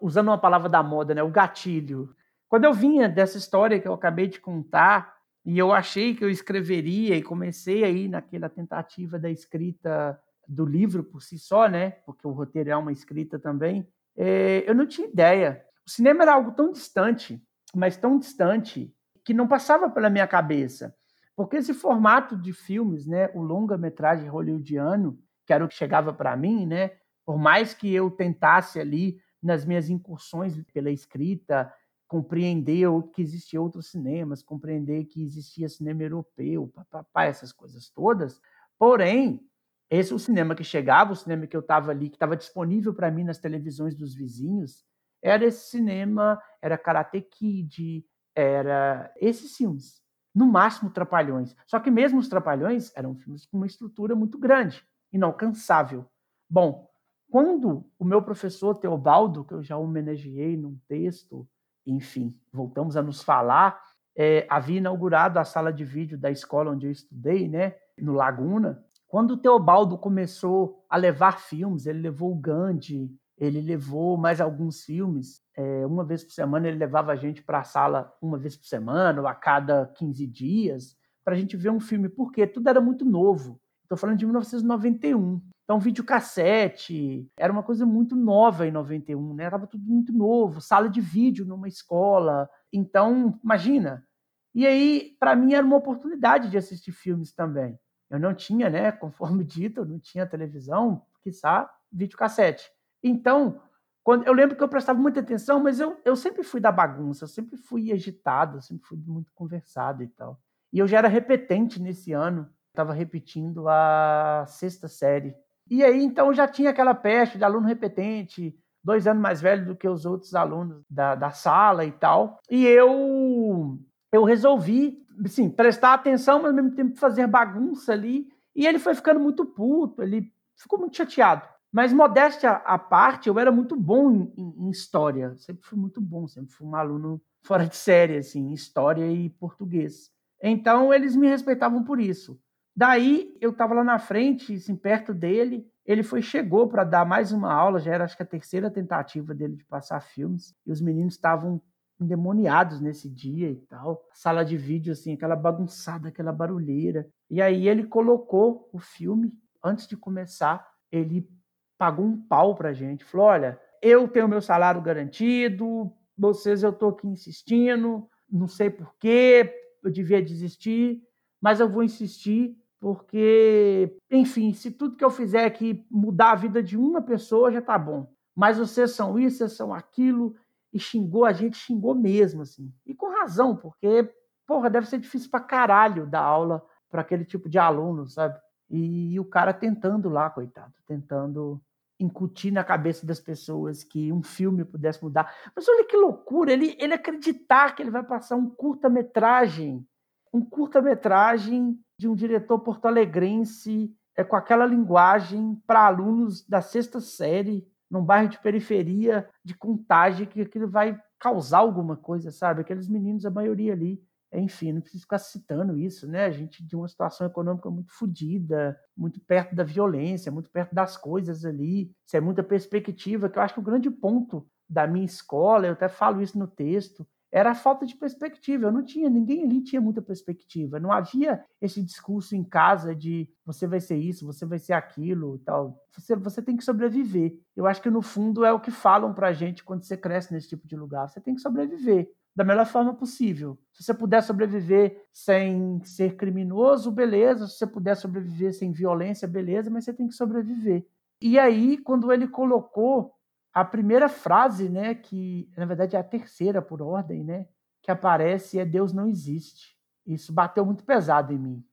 [0.00, 2.14] usando uma palavra da moda, né, o gatilho.
[2.48, 6.30] Quando eu vinha dessa história que eu acabei de contar e eu achei que eu
[6.30, 12.24] escreveria e comecei aí naquela tentativa da escrita do livro por si só, né, porque
[12.24, 15.64] o roteiro é uma escrita também, é, eu não tinha ideia.
[15.84, 17.42] O cinema era algo tão distante,
[17.74, 20.94] mas tão distante que não passava pela minha cabeça.
[21.36, 26.34] Porque esse formato de filmes, né, o longa-metragem hollywoodiano, que era o que chegava para
[26.34, 26.92] mim, né,
[27.26, 31.72] por mais que eu tentasse ali nas minhas incursões pela escrita
[32.08, 38.40] compreender que existiam outros cinemas, compreender que existia cinema europeu, papapá, essas coisas todas.
[38.78, 39.44] Porém,
[39.90, 43.10] esse o cinema que chegava, o cinema que eu estava ali, que estava disponível para
[43.10, 44.84] mim nas televisões dos vizinhos,
[45.20, 50.05] era esse cinema, era Karate Kid, era esses filmes
[50.36, 51.56] no máximo Trapalhões.
[51.66, 56.04] Só que mesmo os Trapalhões eram filmes com uma estrutura muito grande, inalcançável.
[56.48, 56.86] Bom,
[57.30, 61.48] quando o meu professor Teobaldo, que eu já homenageei num texto,
[61.86, 63.82] enfim, voltamos a nos falar,
[64.14, 68.84] é, havia inaugurado a sala de vídeo da escola onde eu estudei, né, no Laguna.
[69.08, 74.82] Quando o Teobaldo começou a levar filmes, ele levou o Gandhi, ele levou mais alguns
[74.82, 75.42] filmes.
[75.56, 78.66] É, uma vez por semana ele levava a gente para a sala uma vez por
[78.66, 82.80] semana, ou a cada 15 dias, para a gente ver um filme, porque tudo era
[82.80, 83.60] muito novo.
[83.82, 85.40] Estou falando de 1991.
[85.64, 89.50] Então, videocassete era uma coisa muito nova em 91, né?
[89.50, 92.48] Tava tudo muito novo, sala de vídeo numa escola.
[92.72, 94.06] Então, imagina.
[94.54, 97.78] E aí, para mim, era uma oportunidade de assistir filmes também.
[98.08, 98.90] Eu não tinha, né?
[98.92, 102.70] Conforme dito, eu não tinha televisão, quiçá videocassete.
[103.02, 103.60] Então,
[104.02, 107.24] quando, eu lembro que eu prestava muita atenção, mas eu, eu sempre fui da bagunça,
[107.24, 110.40] eu sempre fui agitado, eu sempre fui muito conversado e tal.
[110.72, 115.34] E eu já era repetente nesse ano, estava repetindo a sexta série.
[115.68, 119.74] E aí, então, já tinha aquela peste de aluno repetente, dois anos mais velho do
[119.74, 122.38] que os outros alunos da, da sala e tal.
[122.48, 123.76] E eu,
[124.12, 128.28] eu resolvi, assim, prestar atenção, mas ao mesmo tempo fazer bagunça ali.
[128.54, 131.55] E ele foi ficando muito puto, ele ficou muito chateado.
[131.72, 135.36] Mas, modéstia à parte, eu era muito bom em, em, história.
[135.36, 139.28] Sempre fui muito bom, sempre fui um aluno fora de série, assim, em história e
[139.30, 140.10] português.
[140.42, 142.40] Então, eles me respeitavam por isso.
[142.74, 145.66] Daí, eu estava lá na frente, assim, perto dele.
[145.84, 149.34] Ele foi chegou para dar mais uma aula, já era acho que a terceira tentativa
[149.34, 150.54] dele de passar filmes.
[150.66, 151.60] E os meninos estavam
[152.00, 154.02] endemoniados nesse dia e tal.
[154.12, 157.08] Sala de vídeo, assim, aquela bagunçada, aquela barulheira.
[157.30, 159.32] E aí ele colocou o filme,
[159.64, 161.28] antes de começar, ele
[161.78, 163.04] pagou um pau pra gente.
[163.04, 169.52] Falou: olha, eu tenho meu salário garantido, vocês eu tô aqui insistindo, não sei porquê,
[169.82, 171.02] eu devia desistir,
[171.40, 176.62] mas eu vou insistir porque, enfim, se tudo que eu fizer aqui mudar a vida
[176.62, 178.12] de uma pessoa, já tá bom.
[178.34, 180.36] Mas vocês são isso, vocês são aquilo,
[180.72, 182.72] e xingou a gente, xingou mesmo, assim.
[182.84, 184.12] E com razão, porque,
[184.46, 188.38] porra, deve ser difícil pra caralho dar aula para aquele tipo de aluno, sabe?
[188.68, 191.60] E, e o cara tentando lá, coitado, tentando
[191.98, 195.32] incutir na cabeça das pessoas que um filme pudesse mudar.
[195.54, 199.86] Mas olha que loucura, ele, ele acreditar que ele vai passar um curta-metragem,
[200.32, 207.66] um curta-metragem de um diretor porto-alegrense é, com aquela linguagem para alunos da sexta série,
[207.90, 212.60] num bairro de periferia de contagem, que aquilo vai causar alguma coisa, sabe?
[212.60, 216.24] Aqueles meninos, a maioria ali, enfim, não preciso ficar citando isso, né?
[216.24, 220.96] A gente de uma situação econômica muito fodida, muito perto da violência, muito perto das
[220.96, 221.92] coisas ali.
[222.06, 225.72] Isso é muita perspectiva, que eu acho que o grande ponto da minha escola, eu
[225.72, 228.66] até falo isso no texto, era a falta de perspectiva.
[228.66, 230.80] Eu não tinha, ninguém ali tinha muita perspectiva.
[230.80, 235.38] Não havia esse discurso em casa de você vai ser isso, você vai ser aquilo,
[235.44, 235.78] tal.
[235.92, 237.38] Você, você tem que sobreviver.
[237.54, 240.48] Eu acho que no fundo é o que falam pra gente quando você cresce nesse
[240.48, 241.08] tipo de lugar.
[241.08, 243.58] Você tem que sobreviver da melhor forma possível.
[243.72, 247.48] Se você puder sobreviver sem ser criminoso, beleza.
[247.48, 250.86] Se você puder sobreviver sem violência, beleza, mas você tem que sobreviver.
[251.18, 253.14] E aí, quando ele colocou
[253.54, 257.48] a primeira frase, né, que na verdade é a terceira por ordem, né,
[257.82, 259.74] que aparece é Deus não existe.
[260.06, 261.64] Isso bateu muito pesado em mim,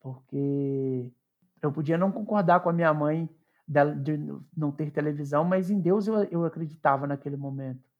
[0.00, 1.12] porque
[1.60, 3.28] eu podia não concordar com a minha mãe
[3.66, 4.18] de
[4.56, 7.91] não ter televisão, mas em Deus eu, eu acreditava naquele momento.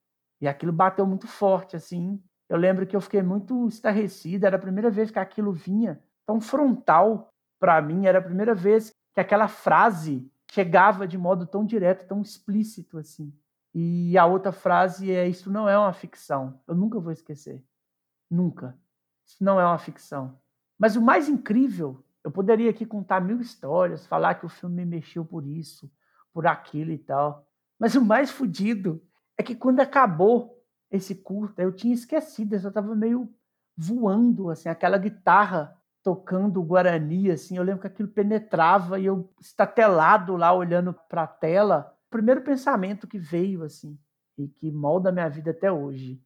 [0.42, 2.20] E aquilo bateu muito forte, assim.
[2.48, 4.44] Eu lembro que eu fiquei muito estarrecido.
[4.44, 8.06] Era a primeira vez que aquilo vinha tão frontal para mim.
[8.06, 13.32] Era a primeira vez que aquela frase chegava de modo tão direto, tão explícito, assim.
[13.72, 16.60] E a outra frase é: Isso não é uma ficção.
[16.66, 17.64] Eu nunca vou esquecer.
[18.28, 18.76] Nunca.
[19.24, 20.36] Isso não é uma ficção.
[20.76, 24.96] Mas o mais incrível, eu poderia aqui contar mil histórias, falar que o filme me
[24.96, 25.88] mexeu por isso,
[26.34, 27.46] por aquilo e tal.
[27.78, 29.00] Mas o mais fodido
[29.42, 33.28] é que quando acabou esse curta, eu tinha esquecido, eu só estava meio
[33.76, 39.32] voando, assim, aquela guitarra tocando o Guarani, assim, eu lembro que aquilo penetrava e eu
[39.40, 41.96] estatelado lá olhando para a tela.
[42.06, 43.98] O primeiro pensamento que veio, assim,
[44.36, 46.22] e que molda a minha vida até hoje,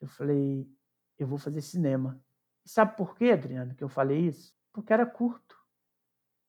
[0.00, 0.68] eu falei,
[1.18, 2.20] eu vou fazer cinema.
[2.64, 4.54] E sabe por quê, Adriano, que eu falei isso?
[4.72, 5.56] Porque era curto.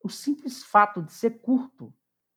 [0.04, 1.94] O simples fato de ser curto,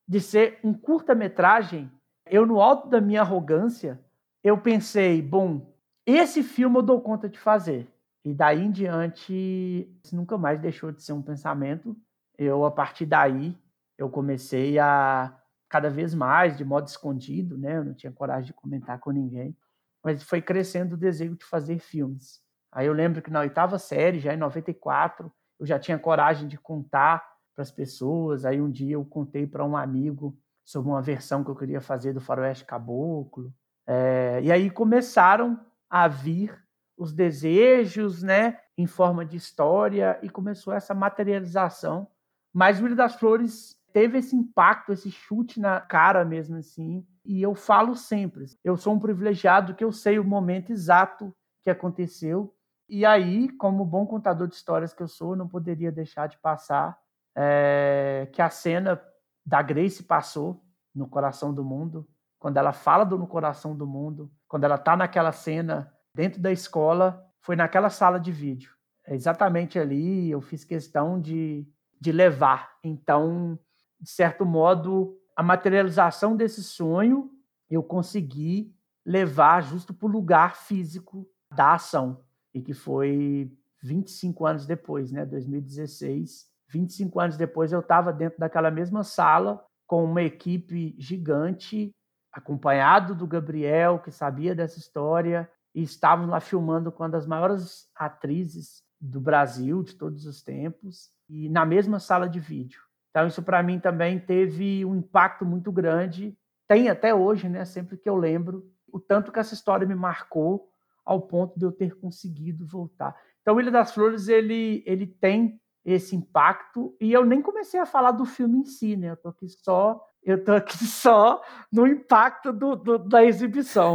[0.07, 1.91] de ser um curta-metragem,
[2.27, 4.01] eu, no alto da minha arrogância,
[4.43, 5.75] eu pensei, bom,
[6.07, 7.89] esse filme eu dou conta de fazer.
[8.25, 11.97] E daí em diante, isso nunca mais deixou de ser um pensamento.
[12.39, 13.57] Eu, a partir daí,
[13.99, 17.77] eu comecei a cada vez mais, de modo escondido, né?
[17.79, 19.57] Eu não tinha coragem de comentar com ninguém.
[20.03, 22.41] Mas foi crescendo o desejo de fazer filmes.
[22.71, 26.59] Aí eu lembro que na oitava série, já em 94, eu já tinha coragem de
[26.59, 28.45] contar para as pessoas.
[28.45, 32.13] Aí um dia eu contei para um amigo sobre uma versão que eu queria fazer
[32.13, 33.53] do Faroeste Caboclo.
[33.87, 35.61] É, e aí começaram
[35.91, 36.59] a vir
[36.97, 42.09] os desejos, né, em forma de história e começou essa materialização.
[42.53, 47.07] Mas o Ilha das Flores teve esse impacto, esse chute na cara mesmo assim.
[47.25, 51.71] E eu falo sempre, eu sou um privilegiado que eu sei o momento exato que
[51.71, 52.55] aconteceu.
[52.89, 56.99] E aí, como bom contador de histórias que eu sou, não poderia deixar de passar
[57.35, 59.01] é, que a cena
[59.45, 60.65] da Grace passou
[60.95, 64.97] no coração do mundo, quando ela fala do no coração do mundo, quando ela está
[64.97, 68.73] naquela cena dentro da escola, foi naquela sala de vídeo.
[69.07, 71.67] É exatamente ali eu fiz questão de,
[72.01, 72.77] de levar.
[72.83, 73.59] Então,
[74.01, 77.31] de certo modo, a materialização desse sonho
[77.69, 78.75] eu consegui
[79.05, 82.23] levar justo para o lugar físico da ação,
[82.53, 86.47] e que foi 25 anos depois, né, 2016.
[86.75, 91.95] 25 anos depois eu estava dentro daquela mesma sala com uma equipe gigante,
[92.33, 97.89] acompanhado do Gabriel, que sabia dessa história, e estavam lá filmando com uma das maiores
[97.95, 102.81] atrizes do Brasil de todos os tempos, e na mesma sala de vídeo.
[103.11, 106.37] Então, isso para mim também teve um impacto muito grande.
[106.67, 107.65] Tem até hoje, né?
[107.65, 110.69] Sempre que eu lembro, o tanto que essa história me marcou
[111.05, 113.15] ao ponto de eu ter conseguido voltar.
[113.43, 118.13] Então, Ilha das Flores, ele, ele tem esse impacto, e eu nem comecei a falar
[118.13, 119.11] do filme em si, né?
[119.11, 123.95] Eu tô aqui só, eu tô aqui só no impacto do, do da exibição.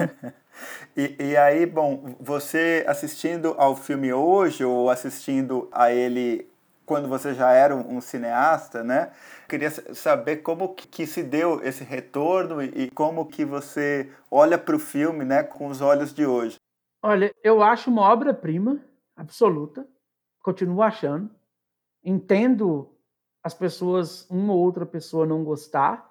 [0.96, 6.48] e, e aí, bom, você assistindo ao filme hoje, ou assistindo a ele
[6.86, 9.12] quando você já era um, um cineasta, né?
[9.48, 14.76] Queria saber como que se deu esse retorno e, e como que você olha para
[14.76, 16.56] o filme, né, com os olhos de hoje.
[17.04, 18.80] Olha, eu acho uma obra-prima
[19.16, 19.88] absoluta,
[20.42, 21.30] continuo achando.
[22.04, 22.96] Entendo
[23.44, 26.10] as pessoas, uma ou outra pessoa não gostar,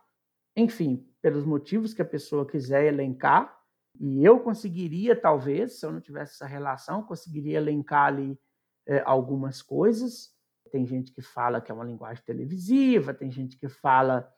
[0.57, 3.57] enfim, pelos motivos que a pessoa quiser elencar.
[4.01, 8.39] E eu conseguiria, talvez, se eu não tivesse essa relação, conseguiria elencar ali
[8.87, 10.31] é, algumas coisas.
[10.71, 14.29] Tem gente que fala que é uma linguagem televisiva, tem gente que fala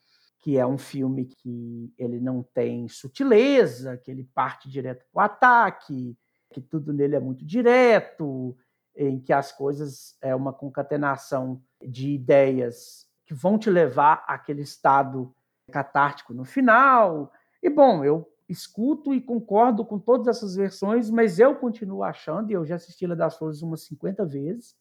[0.40, 5.24] que é um filme que ele não tem sutileza, que ele parte direto para o
[5.24, 6.16] ataque,
[6.50, 8.56] que tudo nele é muito direto,
[8.96, 15.34] em que as coisas é uma concatenação de ideias que vão te levar àquele estado
[15.70, 17.32] catártico no final.
[17.62, 22.54] E bom, eu escuto e concordo com todas essas versões, mas eu continuo achando, e
[22.54, 24.74] eu já assisti La das Flores umas 50 vezes,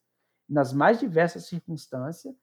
[0.50, 2.34] nas mais diversas circunstâncias.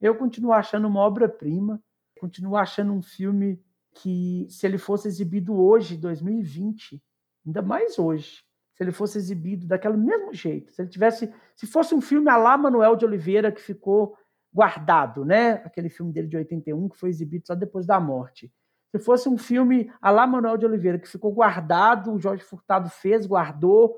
[0.00, 1.80] Eu continuo achando uma obra-prima,
[2.18, 3.62] continuo achando um filme
[3.92, 7.00] que, se ele fosse exibido hoje, 2020,
[7.46, 8.44] ainda mais hoje,
[8.82, 12.36] se ele fosse exibido daquele mesmo jeito, se ele tivesse, se fosse um filme a
[12.36, 14.16] lá Manuel de Oliveira que ficou
[14.52, 15.52] guardado, né?
[15.64, 18.52] Aquele filme dele de 81 que foi exibido só depois da morte.
[18.90, 22.90] Se fosse um filme a lá Manuel de Oliveira que ficou guardado, o Jorge Furtado
[22.90, 23.96] fez, guardou,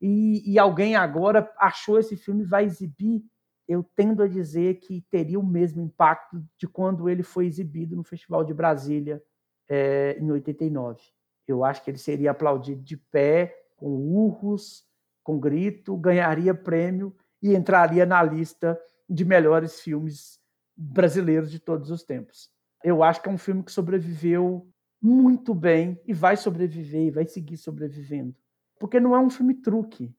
[0.00, 3.24] e, e alguém agora achou esse filme vai exibir,
[3.66, 8.04] eu tendo a dizer que teria o mesmo impacto de quando ele foi exibido no
[8.04, 9.20] Festival de Brasília
[9.68, 11.02] é, em 89.
[11.48, 14.84] Eu acho que ele seria aplaudido de pé, com urros,
[15.22, 20.40] com grito, ganharia prêmio e entraria na lista de melhores filmes
[20.76, 22.50] brasileiros de todos os tempos.
[22.82, 24.66] Eu acho que é um filme que sobreviveu
[25.00, 28.34] muito bem e vai sobreviver e vai seguir sobrevivendo
[28.78, 30.14] porque não é um filme truque.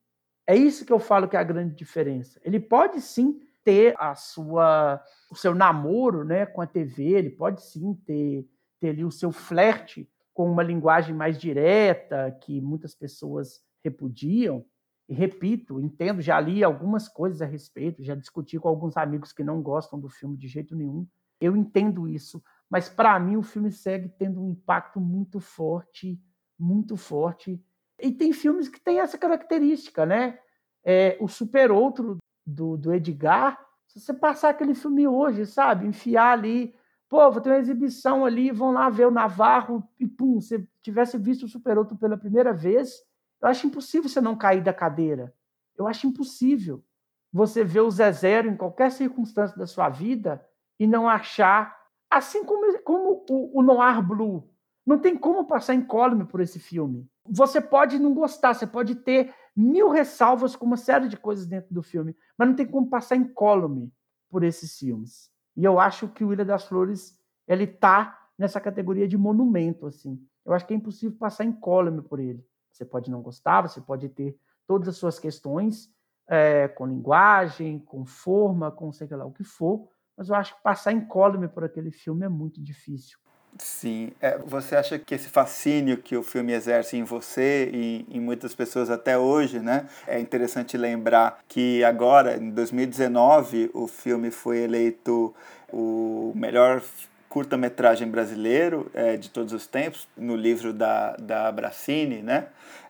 [0.46, 2.40] É isso que eu falo que é a grande diferença.
[2.44, 7.62] Ele pode sim ter a sua o seu namoro, né, com a TV, ele pode
[7.62, 8.48] sim ter
[8.80, 14.64] ter ali o seu flerte com uma linguagem mais direta que muitas pessoas repudiam.
[15.10, 19.44] E repito, entendo, já li algumas coisas a respeito, já discuti com alguns amigos que
[19.44, 21.08] não gostam do filme de jeito nenhum.
[21.42, 26.22] Eu entendo isso, mas para mim o filme segue tendo um impacto muito forte,
[26.60, 27.60] muito forte
[28.00, 30.38] e tem filmes que têm essa característica, né?
[30.86, 35.88] É, o Super Outro do, do Edgar, se você passar aquele filme hoje, sabe?
[35.88, 36.76] Enfiar ali,
[37.10, 41.18] pô, vou ter uma exibição ali, vão lá ver o Navarro e pum, se tivesse
[41.18, 43.04] visto o Super Outro pela primeira vez,
[43.42, 45.34] eu acho impossível você não cair da cadeira.
[45.78, 46.84] Eu acho impossível
[47.32, 50.44] você ver o Zé Zero em qualquer circunstância da sua vida
[50.80, 51.76] e não achar,
[52.10, 54.50] assim como, como o, o Noir Blue,
[54.86, 59.34] não tem como passar incólume por esse filme você pode não gostar, você pode ter
[59.56, 63.16] mil ressalvas com uma série de coisas dentro do filme, mas não tem como passar
[63.16, 63.92] incólume
[64.30, 65.30] por esses filmes.
[65.58, 70.24] E eu acho que o Ilha das Flores ele tá nessa categoria de monumento assim.
[70.46, 72.46] Eu acho que é impossível passar incólume por ele.
[72.72, 75.90] Você pode não gostar, você pode ter todas as suas questões
[76.28, 80.62] é, com linguagem, com forma, com sei lá o que for, mas eu acho que
[80.62, 83.18] passar incólume por aquele filme é muito difícil.
[83.60, 84.12] Sim.
[84.22, 88.54] É, você acha que esse fascínio que o filme exerce em você e em muitas
[88.54, 89.88] pessoas até hoje, né?
[90.06, 95.34] É interessante lembrar que agora, em 2019, o filme foi eleito
[95.72, 96.82] o melhor
[97.30, 102.48] curta-metragem brasileiro é, de todos os tempos, no livro da, da Bracini, né?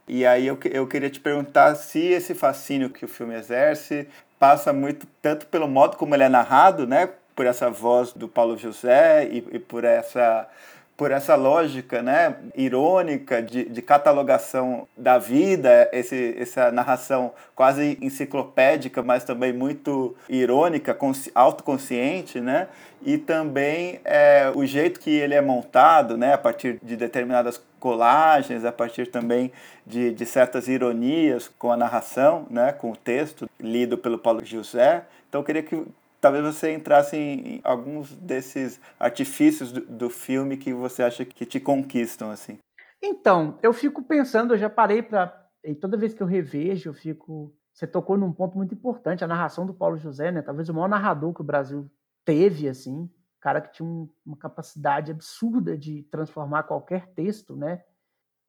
[0.08, 4.08] E aí eu, eu queria te perguntar se esse fascínio que o filme exerce
[4.40, 7.10] passa muito tanto pelo modo como ele é narrado, né?
[7.38, 10.50] Por essa voz do Paulo José e, e por essa
[10.98, 19.04] por essa lógica né, irônica de, de catalogação da vida, esse, essa narração quase enciclopédica,
[19.04, 20.98] mas também muito irônica,
[21.36, 22.68] autoconsciente, né?
[23.06, 28.66] e também é, o jeito que ele é montado, né, a partir de determinadas colagens,
[28.66, 29.52] a partir também
[29.86, 35.04] de, de certas ironias com a narração, né, com o texto lido pelo Paulo José.
[35.30, 35.86] Então eu queria que
[36.20, 41.60] talvez você entrasse em, alguns desses artifícios do, do, filme que você acha que te
[41.60, 42.58] conquistam assim.
[43.02, 46.94] Então, eu fico pensando, eu já parei para e toda vez que eu revejo, eu
[46.94, 50.42] fico você tocou num ponto muito importante, a narração do Paulo José, né?
[50.42, 51.88] Talvez o maior narrador que o Brasil
[52.26, 53.08] teve assim,
[53.40, 57.84] cara que tinha um, uma capacidade absurda de transformar qualquer texto, né?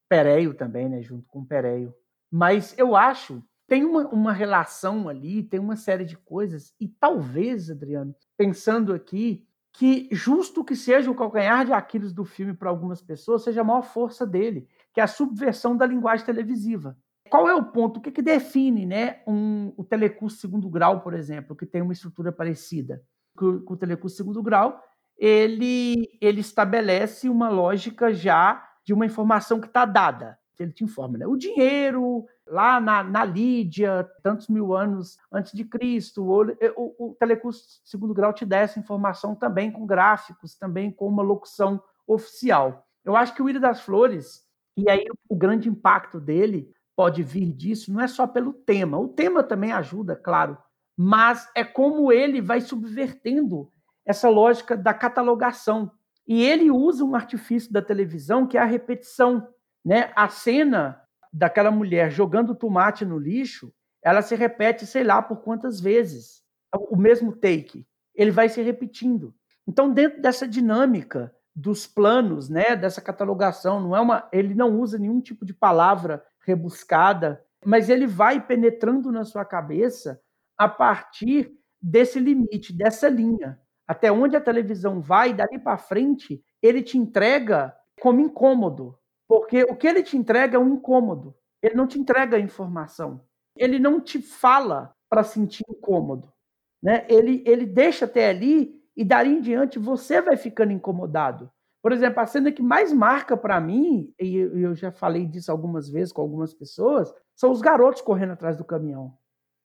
[0.09, 1.93] Pereio também, né, junto com o Pereio.
[2.31, 7.69] Mas eu acho tem uma, uma relação ali, tem uma série de coisas, e talvez,
[7.69, 12.99] Adriano, pensando aqui, que justo que seja o calcanhar de Aquiles do filme para algumas
[12.99, 16.97] pessoas, seja a maior força dele, que é a subversão da linguagem televisiva.
[17.29, 17.97] Qual é o ponto?
[17.97, 21.93] O que, que define né, um, o telecurso segundo grau, por exemplo, que tem uma
[21.93, 23.03] estrutura parecida
[23.37, 24.81] com, o telecurso segundo grau?
[25.15, 30.39] Ele, ele estabelece uma lógica já de uma informação que está dada.
[30.59, 31.25] Ele te informa, né?
[31.25, 36.23] O dinheiro, lá na, na Lídia, tantos mil anos antes de Cristo.
[36.23, 36.43] O,
[36.75, 41.23] o, o Telecurso Segundo Grau te dá essa informação também com gráficos, também com uma
[41.23, 42.85] locução oficial.
[43.05, 44.45] Eu acho que o Ilha das Flores,
[44.75, 48.99] e aí o grande impacto dele pode vir disso, não é só pelo tema.
[48.99, 50.57] O tema também ajuda, claro,
[50.97, 53.71] mas é como ele vai subvertendo
[54.05, 55.91] essa lógica da catalogação.
[56.27, 59.47] E ele usa um artifício da televisão que é a repetição.
[59.85, 60.11] Né?
[60.15, 61.01] A cena
[61.31, 63.73] daquela mulher jogando tomate no lixo,
[64.03, 66.41] ela se repete, sei lá, por quantas vezes.
[66.73, 67.85] O mesmo take.
[68.15, 69.33] Ele vai se repetindo.
[69.67, 74.97] Então, dentro dessa dinâmica dos planos, né, dessa catalogação, não é uma, ele não usa
[74.97, 80.21] nenhum tipo de palavra rebuscada, mas ele vai penetrando na sua cabeça
[80.57, 83.59] a partir desse limite, dessa linha.
[83.87, 88.98] Até onde a televisão vai, dali para frente, ele te entrega como incômodo.
[89.29, 91.35] Porque o que ele te entrega é um incômodo.
[91.61, 93.21] Ele não te entrega a informação.
[93.55, 96.33] Ele não te fala para sentir incômodo.
[96.81, 97.05] Né?
[97.07, 101.51] Ele, ele deixa até ali e dali em diante você vai ficando incomodado.
[101.79, 105.87] Por exemplo, a cena que mais marca para mim, e eu já falei disso algumas
[105.87, 109.15] vezes com algumas pessoas, são os garotos correndo atrás do caminhão.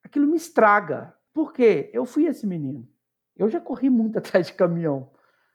[0.05, 1.15] Aquilo me estraga.
[1.33, 1.91] Por quê?
[1.93, 2.87] Eu fui esse menino.
[3.35, 5.11] Eu já corri muito atrás de caminhão.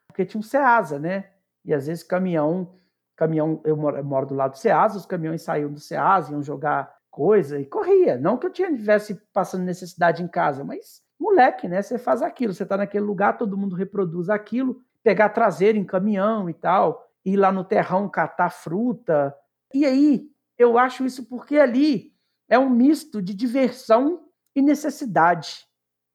[0.08, 1.30] Porque tinha um Ceasa, né?
[1.64, 2.80] E às vezes caminhão
[3.20, 6.90] caminhão, eu moro, moro do lado do Ceasa, os caminhões saíam do Ceasa, iam jogar
[7.12, 8.18] coisa e corria.
[8.18, 11.82] Não que eu tivesse passando necessidade em casa, mas moleque, né?
[11.82, 16.50] Você faz aquilo, você está naquele lugar, todo mundo reproduz aquilo, pegar traseiro em caminhão
[16.50, 19.36] e tal, ir lá no terrão catar fruta.
[19.74, 22.14] E aí, eu acho isso porque ali
[22.48, 25.68] é um misto de diversão e necessidade.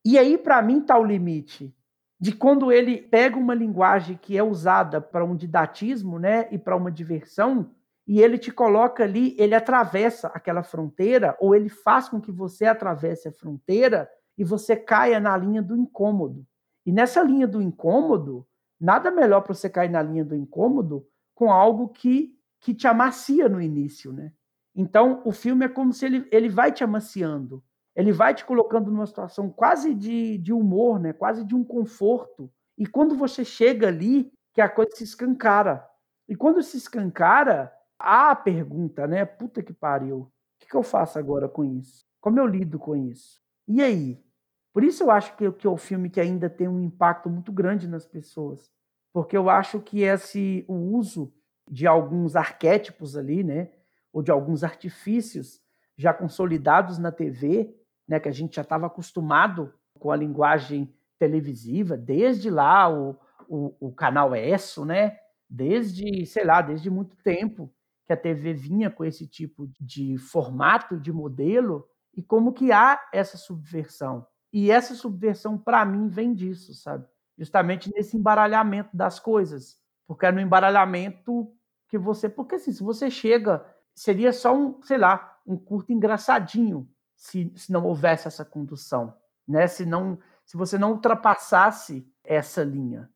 [0.03, 1.75] E aí, para mim, está o limite
[2.19, 6.77] de quando ele pega uma linguagem que é usada para um didatismo, né, e para
[6.77, 7.71] uma diversão,
[8.07, 12.67] e ele te coloca ali, ele atravessa aquela fronteira, ou ele faz com que você
[12.67, 16.47] atravesse a fronteira e você caia na linha do incômodo.
[16.85, 18.47] E nessa linha do incômodo,
[18.79, 23.49] nada melhor para você cair na linha do incômodo com algo que, que te amacia
[23.49, 24.33] no início, né?
[24.77, 27.63] Então, o filme é como se ele, ele vai te amaciando
[27.95, 31.13] ele vai te colocando numa situação quase de, de humor, né?
[31.13, 32.51] quase de um conforto.
[32.77, 35.87] E quando você chega ali, que a coisa se escancara.
[36.29, 39.25] E quando se escancara, há a pergunta, né?
[39.25, 40.19] Puta que pariu.
[40.21, 42.05] O que, eu faço agora com isso?
[42.21, 43.41] Como eu lido com isso?
[43.69, 44.25] E aí?
[44.73, 47.53] Por isso eu acho que, que é o filme que ainda tem um impacto muito
[47.53, 48.73] grande nas pessoas.
[49.13, 51.33] Porque eu acho que esse o uso
[51.71, 53.71] de alguns arquétipos ali, né?
[54.13, 55.61] Ou de alguns artifícios
[55.97, 57.75] já consolidados na TV,
[58.09, 63.17] né, que a gente já estava acostumado com a linguagem televisiva, desde lá o,
[63.49, 65.19] o, o canal ESSO, né?
[65.55, 67.73] desde, sei lá, desde muito tempo
[68.07, 73.01] que a TV vinha com esse tipo de formato, de modelo, e como que há
[73.13, 74.27] essa subversão.
[74.53, 77.07] E essa subversão, para mim, vem disso, sabe?
[77.39, 79.79] Justamente nesse embaralhamento das coisas.
[80.07, 81.51] porque é no embaralhamento
[81.89, 82.29] que você.
[82.29, 87.73] Porque assim, se você chega, seria só um, sei lá, um curto engraçadinho se, se
[87.73, 89.15] não houvesse essa condução,
[89.47, 89.67] né?
[89.67, 93.11] Se, não, se você não ultrapassasse essa linha.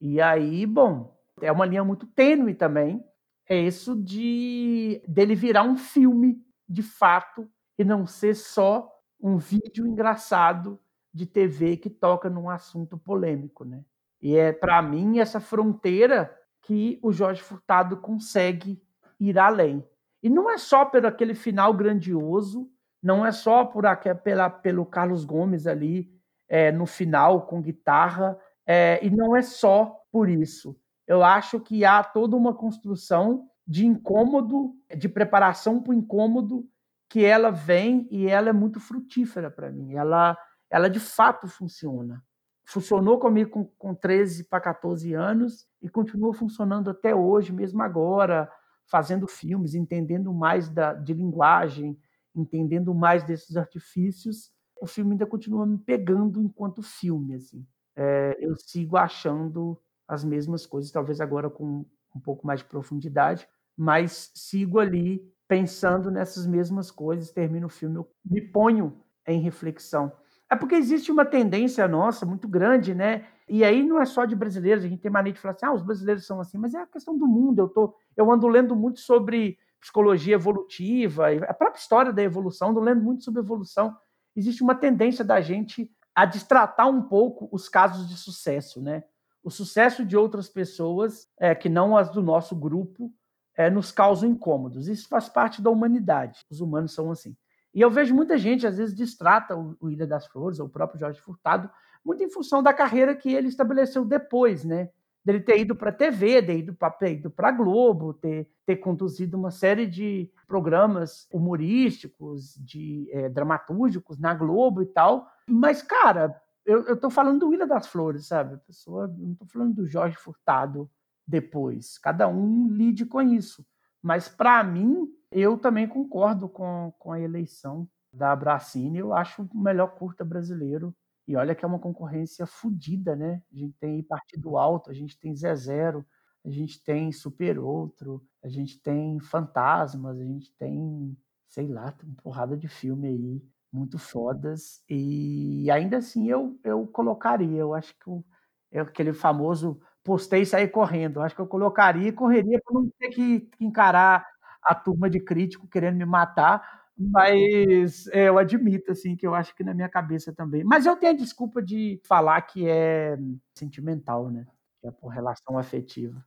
[0.00, 3.04] E aí, bom, é uma linha muito tênue também,
[3.48, 9.86] é isso de dele virar um filme de fato e não ser só um vídeo
[9.86, 10.80] engraçado
[11.12, 13.84] de TV que toca num assunto polêmico, né?
[14.20, 18.80] E é para mim essa fronteira que o Jorge Furtado consegue
[19.18, 19.84] ir além.
[20.22, 22.70] E não é só pelo aquele final grandioso,
[23.02, 26.10] não é só por aquele, pela, pelo Carlos Gomes ali
[26.48, 30.78] é, no final com guitarra, é, e não é só por isso.
[31.06, 36.68] Eu acho que há toda uma construção de incômodo, de preparação para o incômodo,
[37.08, 39.94] que ela vem e ela é muito frutífera para mim.
[39.94, 40.36] Ela,
[40.70, 42.22] ela de fato funciona.
[42.64, 48.50] Funcionou comigo com, com 13 para 14 anos e continua funcionando até hoje, mesmo agora,
[48.86, 51.98] fazendo filmes, entendendo mais da, de linguagem,
[52.34, 54.50] entendendo mais desses artifícios.
[54.80, 57.34] O filme ainda continua me pegando enquanto filme.
[57.34, 57.66] Assim.
[57.96, 59.78] É, eu sigo achando
[60.08, 66.10] as mesmas coisas, talvez agora com um pouco mais de profundidade, mas sigo ali pensando
[66.10, 70.12] nessas mesmas coisas, termino o filme, eu me ponho em reflexão.
[70.50, 73.26] É porque existe uma tendência nossa muito grande, né?
[73.48, 75.72] E aí não é só de brasileiros, a gente tem mania de falar assim, ah,
[75.72, 77.60] os brasileiros são assim, mas é a questão do mundo.
[77.60, 82.80] Eu, tô, eu ando lendo muito sobre psicologia evolutiva, a própria história da evolução, ando
[82.80, 83.94] lendo muito sobre evolução.
[84.34, 89.02] Existe uma tendência da gente a destratar um pouco os casos de sucesso, né?
[89.42, 93.12] O sucesso de outras pessoas, é, que não as do nosso grupo,
[93.56, 94.86] é, nos causam incômodos.
[94.86, 96.46] Isso faz parte da humanidade.
[96.48, 97.36] Os humanos são assim.
[97.74, 100.70] E eu vejo muita gente, às vezes, distrata o, o Ilha das Flores, ou o
[100.70, 101.68] próprio Jorge Furtado,
[102.04, 104.90] muito em função da carreira que ele estabeleceu depois, né?
[105.24, 109.52] Dele ter ido para a TV, ter ido para a Globo, ter, ter conduzido uma
[109.52, 115.28] série de programas humorísticos, de é, dramatúrgicos na Globo e tal.
[115.48, 118.56] Mas, cara, eu, tô falando do Ilha das Flores, sabe?
[118.66, 120.90] Pessoa, não tô falando do Jorge Furtado
[121.26, 121.98] depois.
[121.98, 123.66] Cada um lide com isso.
[124.00, 128.98] Mas, para mim, eu também concordo com, com a eleição da Bracine.
[128.98, 130.94] Eu acho o melhor curta brasileiro.
[131.32, 133.42] E olha que é uma concorrência fodida, né?
[133.50, 136.04] A gente tem Partido Alto, a gente tem Zé Zero,
[136.44, 141.16] a gente tem Super Outro, a gente tem Fantasmas, a gente tem,
[141.48, 144.82] sei lá, tem uma porrada de filme aí muito fodas.
[144.90, 148.22] E ainda assim eu, eu colocaria, eu acho que o,
[148.70, 151.20] é aquele famoso postei e sair correndo.
[151.20, 154.26] Eu acho que eu colocaria e correria para não ter que, encarar
[154.62, 156.81] a turma de crítico querendo me matar.
[156.96, 160.62] Mas é, eu admito assim que eu acho que na minha cabeça também.
[160.64, 163.18] Mas eu tenho a desculpa de falar que é
[163.54, 164.46] sentimental, né?
[164.80, 166.22] Que é por relação afetiva.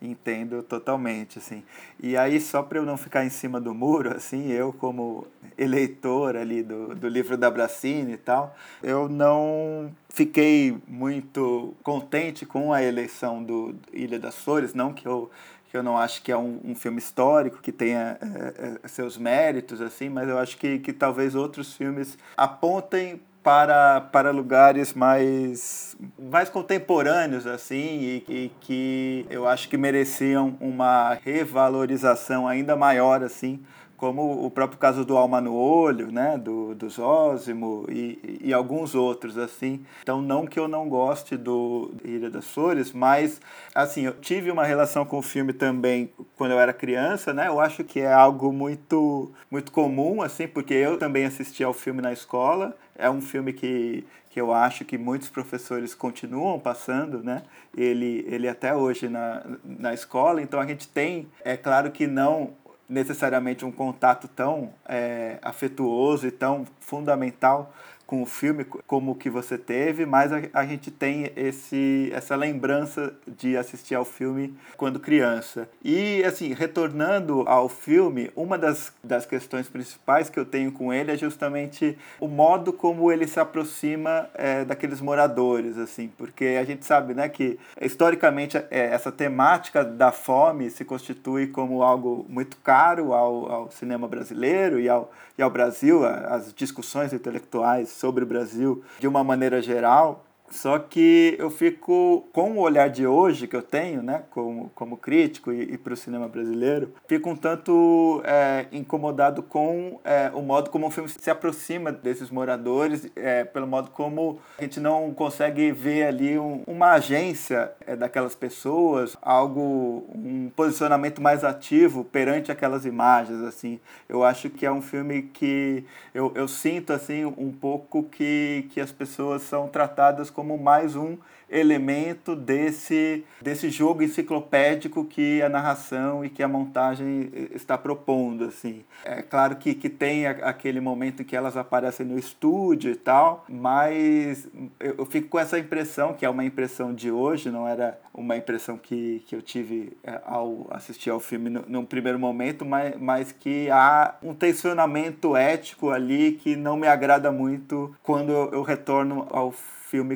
[0.00, 1.64] Entendo totalmente, assim.
[1.98, 6.36] E aí, só para eu não ficar em cima do muro, assim, eu como eleitor
[6.36, 12.82] ali do, do livro da Bracine e tal, eu não fiquei muito contente com a
[12.82, 15.30] eleição do Ilha das Flores, não que eu
[15.76, 19.80] eu não acho que é um, um filme histórico que tenha é, é, seus méritos
[19.80, 26.48] assim mas eu acho que, que talvez outros filmes apontem para, para lugares mais, mais
[26.48, 33.60] contemporâneos assim e, e, que eu acho que mereciam uma revalorização ainda maior assim
[33.96, 38.94] como o próprio caso do Alma no Olho, né, do, do Zósimo e, e alguns
[38.94, 39.84] outros, assim.
[40.02, 43.40] Então, não que eu não goste do Ilha das Flores, mas,
[43.74, 47.60] assim, eu tive uma relação com o filme também quando eu era criança, né, eu
[47.60, 52.12] acho que é algo muito, muito comum, assim, porque eu também assisti ao filme na
[52.12, 57.42] escola, é um filme que, que eu acho que muitos professores continuam passando, né?
[57.76, 62.52] Ele, ele até hoje na, na escola, então a gente tem, é claro que não
[62.88, 67.72] necessariamente um contato tão é, afetuoso e tão fundamental
[68.06, 73.12] com o filme como que você teve, mas a, a, gente tem esse, essa lembrança
[73.26, 75.68] de assistir ao filme quando criança.
[75.82, 81.10] E, assim, retornando ao filme, uma das, das questões principais que eu tenho com ele
[81.10, 86.86] é justamente o modo como ele se aproxima é, daqueles moradores, assim, porque a gente
[86.86, 93.12] sabe, né, que historicamente é, essa temática da fome se constitui como algo muito caro
[93.12, 98.82] ao, ao cinema brasileiro e ao, e ao Brasil, as discussões intelectuais sobre o Brasil
[99.00, 103.62] de uma maneira geral Só que eu fico, com o olhar de hoje que eu
[103.62, 108.66] tenho, né, como, como crítico e, e para o cinema brasileiro, fico um tanto é,
[108.72, 113.90] incomodado com é, o modo como o filme se aproxima desses moradores, é, pelo modo
[113.90, 120.50] como a gente não consegue ver ali um, uma agência é, daquelas pessoas, algo, um
[120.54, 123.80] posicionamento mais ativo perante aquelas imagens, assim.
[124.08, 125.84] Eu acho que é um filme que
[126.14, 131.16] eu, eu sinto, assim, um pouco que, que as pessoas são tratadas como mais um
[131.48, 138.44] elemento desse, desse jogo enciclopédico que a narração e que a montagem está propondo.
[138.44, 138.84] Assim.
[139.04, 143.46] É claro que, que tem aquele momento em que elas aparecem no estúdio e tal,
[143.48, 144.46] mas
[144.78, 148.36] eu, eu fico com essa impressão, que é uma impressão de hoje, não era uma
[148.36, 152.94] impressão que, que eu tive é, ao assistir ao filme no, num primeiro momento, mas,
[152.98, 158.62] mas que há um tensionamento ético ali que não me agrada muito quando eu, eu
[158.62, 159.54] retorno ao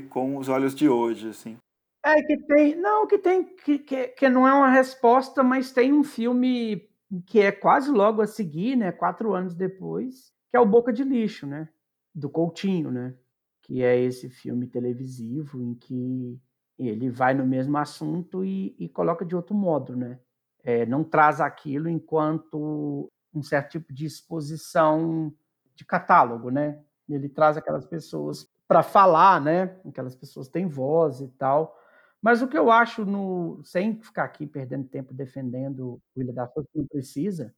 [0.08, 1.56] com os olhos de hoje, assim.
[2.04, 5.92] É que tem, não, que tem que, que, que não é uma resposta, mas tem
[5.92, 6.88] um filme
[7.26, 11.02] que é quase logo a seguir, né, quatro anos depois, que é o Boca de
[11.02, 11.68] Lixo, né,
[12.14, 13.14] do Coutinho, né,
[13.62, 16.40] que é esse filme televisivo em que
[16.78, 20.18] ele vai no mesmo assunto e, e coloca de outro modo, né,
[20.62, 25.34] é, não traz aquilo enquanto um certo tipo de exposição
[25.74, 29.76] de catálogo, né, ele traz aquelas pessoas para falar, né?
[29.84, 31.76] Aquelas pessoas têm voz e tal.
[32.22, 36.46] Mas o que eu acho, no, sem ficar aqui perdendo tempo defendendo o Ilha da
[36.46, 37.52] Força, não precisa,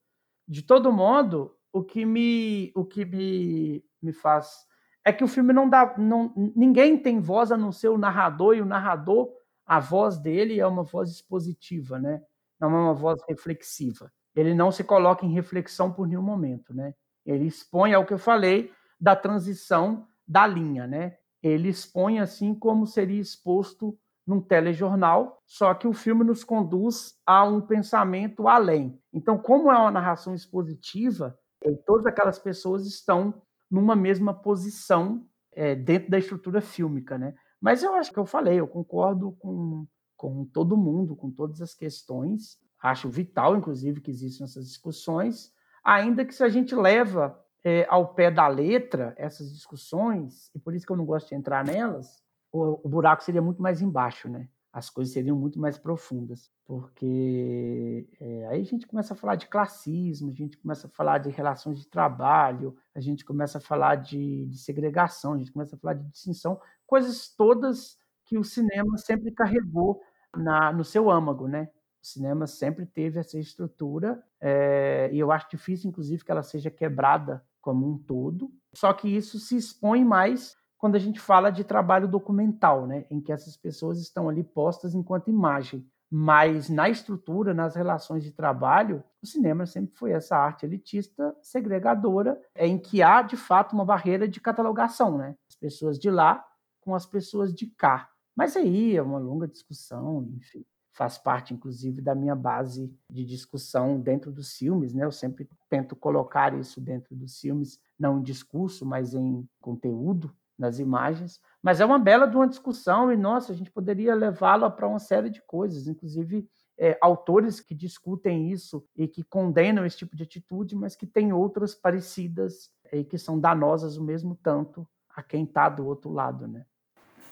[0.49, 4.67] de todo modo, o que me, o que me, me faz
[5.05, 5.95] é que o filme não dá.
[5.99, 9.31] Não, ninguém tem voz a não ser o narrador, e o narrador,
[9.67, 12.23] a voz dele é uma voz expositiva, né?
[12.59, 14.11] Não é uma voz reflexiva.
[14.35, 16.95] Ele não se coloca em reflexão por nenhum momento, né?
[17.27, 21.17] Ele expõe ao que eu falei da transição da linha, né?
[21.43, 27.45] Ele expõe assim como seria exposto num telejornal, só que o filme nos conduz a
[27.45, 28.99] um pensamento além.
[29.13, 35.75] Então, como é uma narração expositiva, é, todas aquelas pessoas estão numa mesma posição é,
[35.75, 37.35] dentro da estrutura fílmica, né?
[37.61, 41.75] Mas eu acho que eu falei, eu concordo com, com todo mundo, com todas as
[41.75, 42.57] questões.
[42.83, 45.53] Acho vital, inclusive, que existam essas discussões,
[45.85, 50.75] ainda que se a gente leva é, ao pé da letra essas discussões, e por
[50.75, 54.29] isso que eu não gosto de entrar nelas, o, o buraco seria muito mais embaixo,
[54.29, 54.49] né?
[54.73, 59.47] As coisas seriam muito mais profundas, porque é, aí a gente começa a falar de
[59.47, 63.97] classismo, a gente começa a falar de relações de trabalho, a gente começa a falar
[63.97, 68.97] de, de segregação, a gente começa a falar de distinção, coisas todas que o cinema
[68.97, 70.01] sempre carregou
[70.35, 71.69] na, no seu âmago, né?
[72.03, 76.71] O cinema sempre teve essa estrutura é, e eu acho difícil, inclusive, que ela seja
[76.71, 78.53] quebrada como um todo.
[78.75, 83.21] Só que isso se expõe mais quando a gente fala de trabalho documental, né, em
[83.21, 85.87] que essas pessoas estão ali postas enquanto imagem.
[86.11, 92.39] Mas na estrutura, nas relações de trabalho, o cinema sempre foi essa arte elitista, segregadora,
[92.55, 95.37] em que há de fato uma barreira de catalogação, né?
[95.49, 96.45] As pessoas de lá
[96.81, 98.11] com as pessoas de cá.
[98.37, 103.99] Mas aí é uma longa discussão, enfim faz parte, inclusive, da minha base de discussão
[103.99, 104.93] dentro dos filmes.
[104.93, 105.05] Né?
[105.05, 110.79] Eu sempre tento colocar isso dentro dos filmes, não em discurso, mas em conteúdo, nas
[110.79, 111.41] imagens.
[111.63, 114.99] Mas é uma bela de uma discussão e, nossa, a gente poderia levá-la para uma
[114.99, 116.47] série de coisas, inclusive
[116.79, 121.33] é, autores que discutem isso e que condenam esse tipo de atitude, mas que têm
[121.33, 126.47] outras parecidas e que são danosas o mesmo tanto a quem está do outro lado,
[126.47, 126.65] né?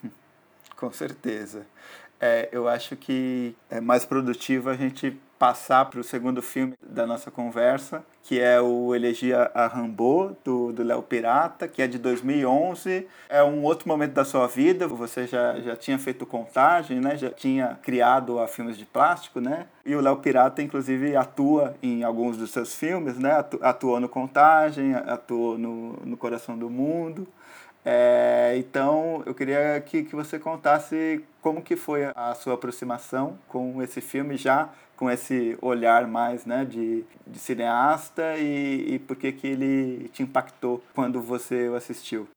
[0.76, 1.66] Com certeza.
[2.21, 7.07] É, eu acho que é mais produtivo a gente passar para o segundo filme da
[7.07, 13.09] nossa conversa, que é o Elegia a Rambo, do Léo Pirata, que é de 2011.
[13.27, 17.16] É um outro momento da sua vida, você já, já tinha feito contagem, né?
[17.16, 19.66] já tinha criado a filmes de plástico, né?
[19.87, 23.43] E o Léo Pirata, inclusive, atua em alguns dos seus filmes, né?
[23.62, 27.27] Atuou no Contagem, atuou no, no Coração do Mundo.
[27.85, 33.83] É, então, eu queria que, que você contasse como que foi a sua aproximação com
[33.83, 39.33] esse filme, já com esse olhar mais né, de, de cineasta e, e por que,
[39.33, 42.28] que ele te impactou quando você o assistiu.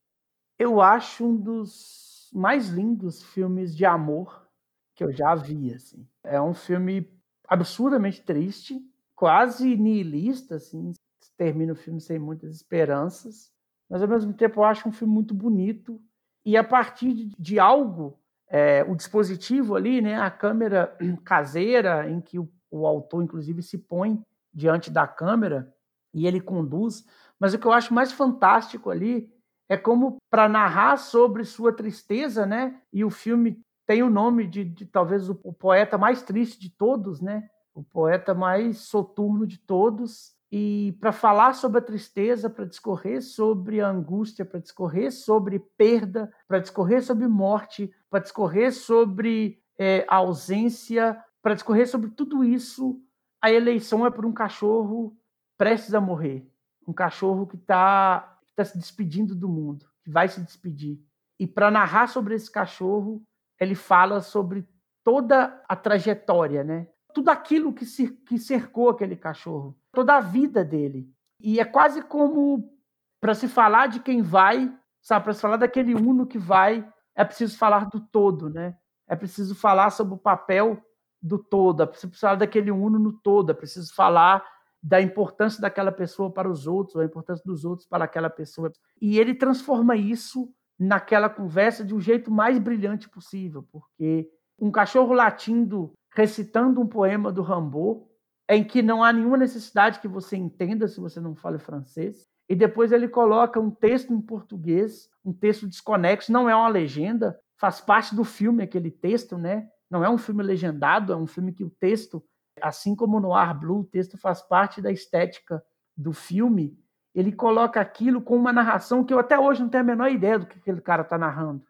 [0.58, 4.48] Eu acho um dos mais lindos filmes de amor
[4.96, 5.74] que eu já vi.
[5.74, 6.08] Assim.
[6.24, 7.12] É um filme
[7.46, 8.80] absurdamente triste,
[9.14, 10.94] quase nihilista, assim,
[11.36, 13.53] termina o filme sem muitas esperanças
[13.94, 16.02] mas ao mesmo tempo eu acho um filme muito bonito.
[16.44, 18.20] E a partir de, algo,
[18.50, 23.78] é, o dispositivo ali, né, a câmera caseira, em que o, o autor, inclusive, se
[23.78, 24.20] põe
[24.52, 25.72] diante da câmera
[26.12, 27.06] e ele conduz.
[27.40, 29.32] Mas o que eu acho mais fantástico ali
[29.70, 32.82] é como para narrar sobre sua tristeza, né?
[32.92, 36.72] E o filme tem o nome de, de talvez o, o, poeta mais triste de
[36.72, 37.48] todos, né?
[37.76, 40.33] O poeta mais soturno de todos.
[40.56, 46.32] E para falar sobre a tristeza, para discorrer sobre a angústia, para discorrer sobre perda,
[46.48, 53.02] para discorrer sobre morte, para discorrer sobre é, ausência, para discorrer sobre tudo isso,
[53.42, 55.18] a eleição é por um cachorro
[55.58, 56.48] prestes a morrer.
[56.88, 61.02] Um cachorro que está tá se despedindo do mundo, que vai se despedir.
[61.40, 63.24] E para narrar sobre esse cachorro,
[63.60, 64.70] ele fala sobre
[65.04, 66.90] toda a trajetória, né?
[67.14, 67.86] Tudo aquilo que,
[68.26, 71.10] que cercou aquele cachorro, toda a vida dele.
[71.40, 72.74] E é quase como
[73.20, 77.24] para se falar de quem vai, sabe, para se falar daquele uno que vai, é
[77.24, 78.76] preciso falar do todo, né?
[79.08, 80.82] É preciso falar sobre o papel
[81.22, 84.44] do todo, é preciso falar daquele uno no todo, é preciso falar
[84.82, 88.72] da importância daquela pessoa para os outros, a importância dos outros para aquela pessoa.
[89.02, 95.14] E ele transforma isso naquela conversa de um jeito mais brilhante possível, porque um cachorro
[95.14, 98.06] latindo, recitando um poema do Rambaud,
[98.50, 102.56] em que não há nenhuma necessidade que você entenda se você não fala francês, e
[102.56, 107.80] depois ele coloca um texto em português, um texto desconexo, não é uma legenda, faz
[107.80, 109.68] parte do filme aquele texto, né?
[109.90, 112.24] Não é um filme legendado, é um filme que o texto,
[112.62, 115.64] assim como no Ar Blue, o texto faz parte da estética
[115.96, 116.78] do filme.
[117.16, 120.38] Ele coloca aquilo com uma narração que eu até hoje não tenho a menor ideia
[120.38, 121.64] do que aquele cara está narrando.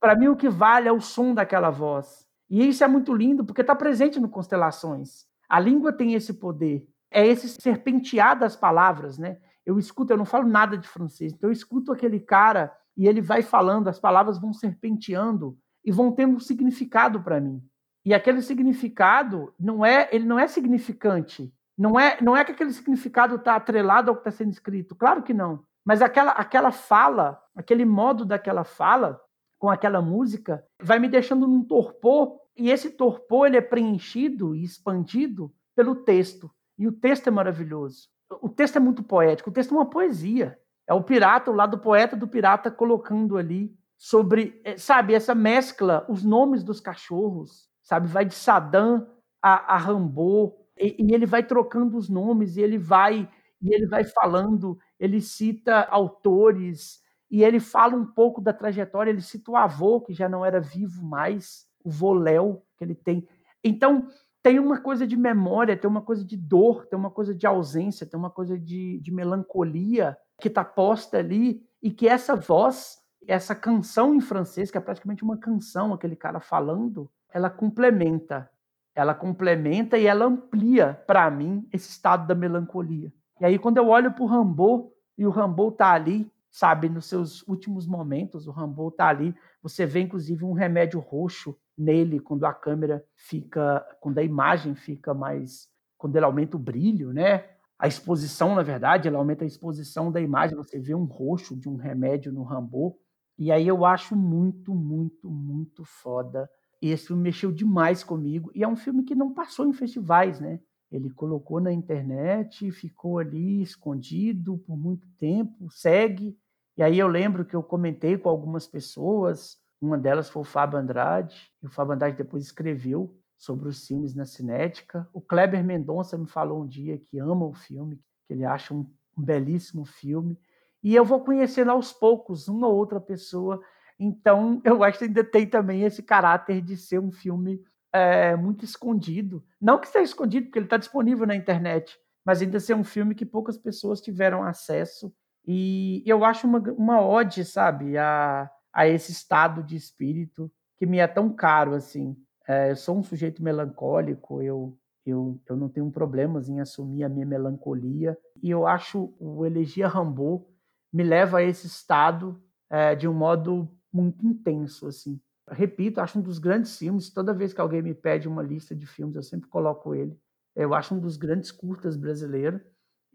[0.00, 2.25] Para mim, o que vale é o som daquela voz.
[2.48, 5.26] E isso é muito lindo porque está presente no Constelações.
[5.48, 6.86] A língua tem esse poder.
[7.10, 9.38] É esse serpentear das palavras, né?
[9.64, 13.20] Eu escuto, eu não falo nada de francês, então eu escuto aquele cara e ele
[13.20, 17.62] vai falando, as palavras vão serpenteando e vão tendo um significado para mim.
[18.04, 21.52] E aquele significado não é, ele não é significante.
[21.76, 24.94] Não é, não é que aquele significado está atrelado ao que está sendo escrito.
[24.94, 25.64] Claro que não.
[25.84, 29.20] Mas aquela, aquela fala, aquele modo daquela fala,
[29.58, 32.38] com aquela música, vai me deixando num torpor.
[32.56, 36.50] E esse torpor ele é preenchido e expandido pelo texto.
[36.78, 38.08] E o texto é maravilhoso.
[38.42, 39.50] O texto é muito poético.
[39.50, 40.58] O texto é uma poesia.
[40.86, 46.06] É o pirata, o lado poeta do pirata colocando ali sobre, eh, sabe, essa mescla,
[46.08, 49.06] os nomes dos cachorros, sabe, vai de Saddam
[49.42, 53.28] a, a Rambo, e, e, ele vai trocando os nomes, e ele vai
[53.60, 57.00] e ele vai falando, ele cita autores,
[57.30, 60.60] e ele fala um pouco da trajetória, ele cita o avô, que já não era
[60.60, 63.26] vivo mais, o Voléu que ele tem.
[63.62, 64.08] Então,
[64.42, 68.06] tem uma coisa de memória, tem uma coisa de dor, tem uma coisa de ausência,
[68.06, 73.54] tem uma coisa de, de melancolia que está posta ali, e que essa voz essa
[73.54, 78.48] canção em francês, que é praticamente uma canção, aquele cara falando, ela complementa.
[78.94, 83.12] Ela complementa e ela amplia, para mim, esse estado da melancolia.
[83.40, 87.04] E aí, quando eu olho para o Rambo, e o Rambo tá ali, sabe, nos
[87.04, 92.46] seus últimos momentos, o Rambo tá ali, você vê, inclusive, um remédio roxo nele, quando
[92.46, 97.44] a câmera fica, quando a imagem fica mais, quando ele aumenta o brilho, né?
[97.78, 101.68] A exposição, na verdade, ela aumenta a exposição da imagem, você vê um roxo de
[101.68, 102.98] um remédio no Rambo,
[103.38, 106.48] e aí eu acho muito, muito, muito foda.
[106.80, 108.50] Esse filme mexeu demais comigo.
[108.54, 110.58] E é um filme que não passou em festivais, né?
[110.90, 116.34] Ele colocou na internet, ficou ali escondido por muito tempo, segue.
[116.76, 120.78] E aí eu lembro que eu comentei com algumas pessoas, uma delas foi o Fábio
[120.78, 125.08] Andrade, e o Fábio Andrade depois escreveu sobre os filmes na Cinética.
[125.12, 128.86] O Kleber Mendonça me falou um dia que ama o filme, que ele acha um,
[129.16, 130.38] belíssimo filme.
[130.82, 133.60] E eu vou conhecendo aos poucos uma ou outra pessoa.
[133.98, 137.62] Então, eu acho que ainda tem também esse caráter de ser um filme
[137.92, 139.42] é, muito escondido.
[139.60, 143.14] Não que seja escondido, porque ele está disponível na internet, mas ainda ser um filme
[143.14, 145.12] que poucas pessoas tiveram acesso.
[145.46, 150.98] E eu acho uma, uma ode, sabe, a, a esse estado de espírito que me
[150.98, 152.16] é tão caro assim.
[152.48, 157.08] É, eu sou um sujeito melancólico, eu, eu, eu não tenho problemas em assumir a
[157.08, 158.18] minha melancolia.
[158.42, 160.48] E eu acho o Elegia Rambo
[160.92, 162.40] me leva a esse estado
[162.70, 165.20] é, de um modo muito intenso, assim.
[165.48, 167.10] Repito, acho um dos grandes filmes.
[167.10, 170.18] Toda vez que alguém me pede uma lista de filmes, eu sempre coloco ele.
[170.54, 172.60] Eu acho um dos grandes curtas brasileiros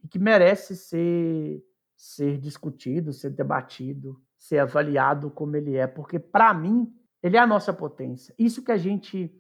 [0.04, 1.62] e que merece ser
[2.02, 6.92] ser discutido, ser debatido, ser avaliado como ele é, porque para mim
[7.22, 8.34] ele é a nossa potência.
[8.40, 9.32] Isso que a gente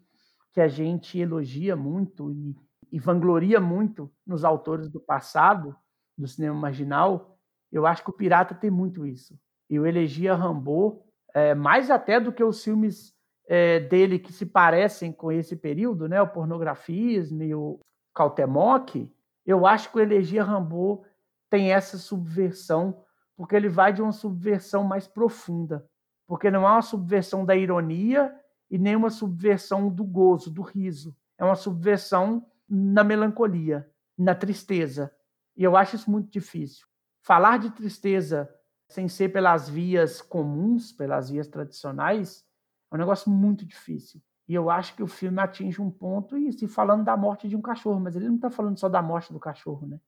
[0.54, 2.56] que a gente elogia muito e,
[2.92, 5.74] e vangloria muito nos autores do passado
[6.18, 7.40] do cinema marginal
[7.72, 9.40] eu acho que o Pirata tem muito isso.
[9.70, 13.16] Eu elegia Rambo, é, mais até do que os filmes
[13.48, 16.22] é, dele que se parecem com esse período, né?
[16.22, 17.80] o pornografismo e o
[18.14, 19.10] Cautemoc,
[19.46, 21.06] eu acho que o Elegia Rambo
[21.52, 23.04] tem essa subversão,
[23.36, 25.86] porque ele vai de uma subversão mais profunda.
[26.26, 28.34] Porque não é uma subversão da ironia
[28.70, 31.14] e nem uma subversão do gozo, do riso.
[31.38, 35.14] É uma subversão na melancolia, na tristeza.
[35.58, 36.88] E eu acho isso muito difícil.
[37.22, 38.50] Falar de tristeza
[38.88, 42.46] sem ser pelas vias comuns, pelas vias tradicionais,
[42.90, 44.22] é um negócio muito difícil.
[44.48, 47.56] E eu acho que o filme atinge um ponto, e se falando da morte de
[47.56, 50.00] um cachorro, mas ele não está falando só da morte do cachorro, né?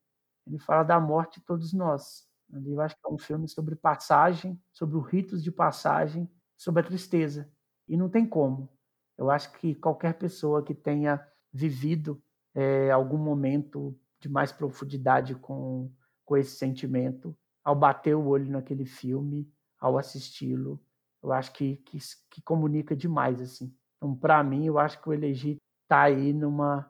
[0.46, 2.28] Ele fala da morte de todos nós.
[2.52, 6.86] Eu acho que é um filme sobre passagem, sobre os ritos de passagem, sobre a
[6.86, 7.52] tristeza.
[7.88, 8.70] E não tem como.
[9.18, 12.22] Eu acho que qualquer pessoa que tenha vivido
[12.54, 15.92] é, algum momento de mais profundidade com,
[16.26, 20.80] com esse sentimento, ao bater o olho naquele filme, ao assisti-lo,
[21.22, 21.98] eu acho que, que,
[22.30, 23.42] que comunica demais.
[23.42, 23.74] assim.
[23.98, 26.90] Então, para mim, eu acho que o Elegi está aí numa,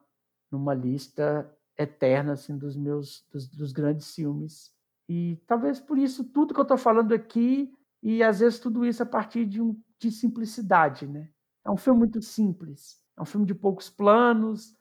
[0.52, 4.74] numa lista eterna assim, dos meus dos, dos grandes filmes
[5.08, 7.72] e talvez por isso tudo que eu estou falando aqui,
[8.02, 11.08] e às vezes tudo isso a partir de, um, de simplicidade.
[11.08, 11.30] Né?
[11.66, 14.76] É um filme muito simples, é um filme de poucos planos,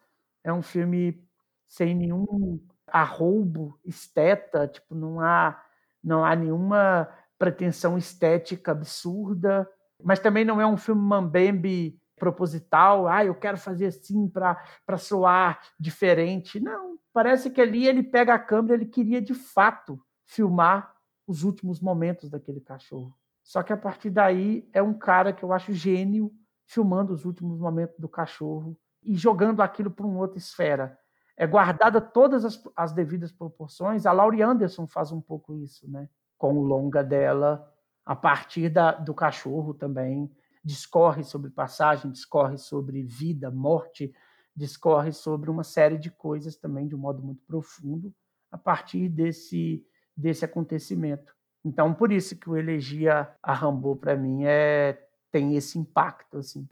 [0.44, 1.22] é um filme
[1.66, 5.62] sem nenhum arroubo esteta, tipo, não há,
[6.02, 9.68] não há nenhuma pretensão estética absurda,
[10.02, 15.58] mas também não é um filme mambembe proposital, ah, eu quero fazer assim para soar
[15.76, 16.60] diferente.
[16.60, 20.94] Não, parece que ali ele pega a câmera, ele queria de fato filmar
[21.26, 23.12] os últimos momentos daquele cachorro.
[23.42, 26.32] Só que a partir daí é um cara que eu acho gênio
[26.64, 30.96] filmando os últimos momentos do cachorro e jogando aquilo para uma outra esfera.
[31.36, 34.06] É guardada todas as, as devidas proporções.
[34.06, 36.08] A Laurie Anderson faz um pouco isso, né?
[36.38, 37.68] Com o longa dela,
[38.06, 40.30] a partir da, do cachorro também.
[40.64, 44.14] Discorre sobre passagem, discorre sobre vida, morte,
[44.54, 48.14] discorre sobre uma série de coisas também de um modo muito profundo
[48.50, 49.84] a partir desse
[50.16, 51.34] desse acontecimento.
[51.64, 54.98] Então, por isso que o Elegia a Rambo, para mim, é,
[55.30, 56.38] tem esse impacto.
[56.38, 56.68] Assim.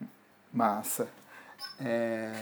[0.52, 1.08] Massa.
[1.80, 2.32] É...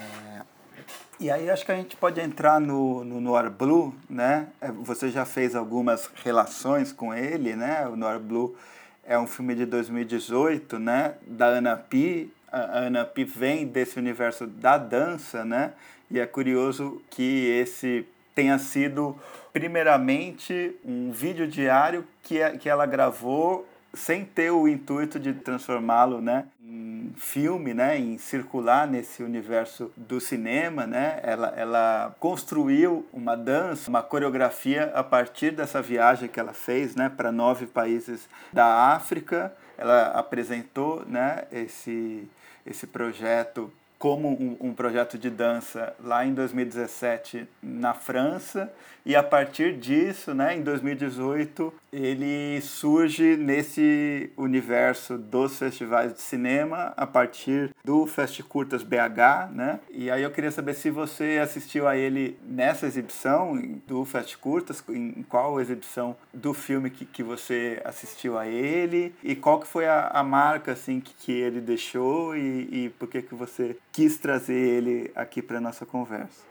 [1.20, 4.48] E aí acho que a gente pode entrar no, no Noir Blue, né?
[4.60, 7.86] É, você já fez algumas relações com ele, né?
[7.86, 8.56] O Noir Blue
[9.04, 11.14] é um filme de 2018, né?
[11.26, 12.32] Da Ana Pi.
[12.50, 15.72] A Ana Pi vem desse universo da dança, né?
[16.10, 19.16] E é curioso que esse tenha sido
[19.52, 26.20] primeiramente um vídeo diário que, é, que ela gravou sem ter o intuito de transformá-lo
[26.20, 30.86] né, em filme, né, em circular nesse universo do cinema.
[30.86, 31.20] Né?
[31.22, 37.08] Ela, ela construiu uma dança, uma coreografia a partir dessa viagem que ela fez né,
[37.08, 39.52] para nove países da África.
[39.76, 42.28] Ela apresentou né, esse,
[42.64, 43.70] esse projeto
[44.02, 48.68] como um, um, projeto de dança lá em 2017 na França
[49.04, 56.92] e a partir disso, né, em 2018, ele surge nesse universo dos festivais de cinema
[56.96, 59.80] a partir do Fest Curtas BH, né?
[59.90, 64.82] E aí eu queria saber se você assistiu a ele nessa exibição do Fest Curtas,
[64.88, 69.86] em qual exibição do filme que, que você assistiu a ele e qual que foi
[69.86, 74.18] a, a marca assim que, que ele deixou e, e por que que você quis
[74.18, 76.44] trazer ele aqui para nossa conversa.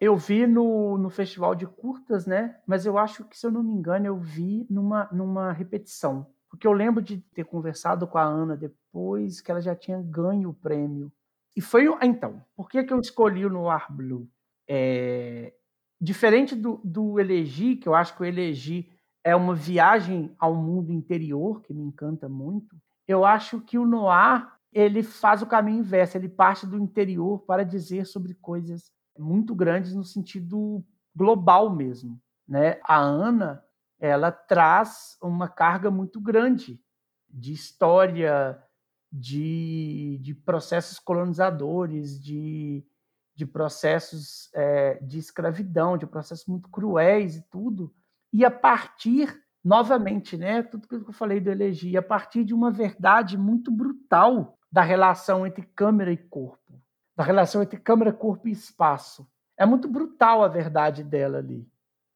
[0.00, 2.58] Eu vi no, no festival de curtas, né?
[2.66, 6.26] Mas eu acho que, se eu não me engano, eu vi numa, numa repetição.
[6.50, 10.50] Porque eu lembro de ter conversado com a Ana depois que ela já tinha ganho
[10.50, 11.12] o prêmio.
[11.56, 11.86] E foi.
[12.02, 14.28] Então, por que, que eu escolhi o Noir Blue?
[14.68, 15.54] É,
[16.00, 18.90] diferente do, do Elegi, que eu acho que o Elegi
[19.22, 24.46] é uma viagem ao mundo interior, que me encanta muito, eu acho que o Noir
[24.72, 29.94] ele faz o caminho inverso, ele parte do interior para dizer sobre coisas muito grandes
[29.94, 32.20] no sentido global mesmo.
[32.46, 32.78] Né?
[32.84, 33.64] A Ana
[33.98, 36.80] ela traz uma carga muito grande
[37.28, 38.62] de história,
[39.10, 42.86] de, de processos colonizadores, de,
[43.34, 47.92] de processos é, de escravidão, de processos muito cruéis e tudo.
[48.32, 52.70] E a partir, novamente, né, tudo que eu falei do elegia, a partir de uma
[52.70, 56.80] verdade muito brutal da relação entre câmera e corpo,
[57.16, 59.28] da relação entre câmera, corpo e espaço.
[59.56, 61.66] É muito brutal a verdade dela ali.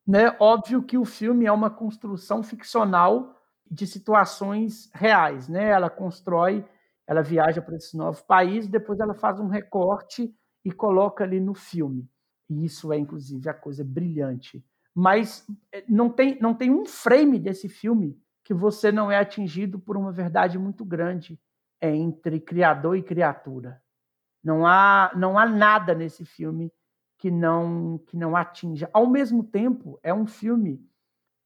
[0.07, 0.36] Né?
[0.38, 3.36] Óbvio que o filme é uma construção ficcional
[3.70, 5.48] de situações reais.
[5.48, 5.70] Né?
[5.70, 6.64] Ela constrói,
[7.07, 10.34] ela viaja para esse novo país, depois ela faz um recorte
[10.64, 12.09] e coloca ali no filme.
[12.48, 14.64] E isso é, inclusive, a coisa brilhante.
[14.94, 19.78] Mas eh, não tem, não tem um frame desse filme que você não é atingido
[19.78, 21.40] por uma verdade muito grande
[21.91, 23.83] entre criador e criatura.
[24.43, 26.72] Não há, não há nada nesse filme
[27.18, 28.91] que não que não atinja.
[28.93, 30.85] Ao mesmo tempo, é um filme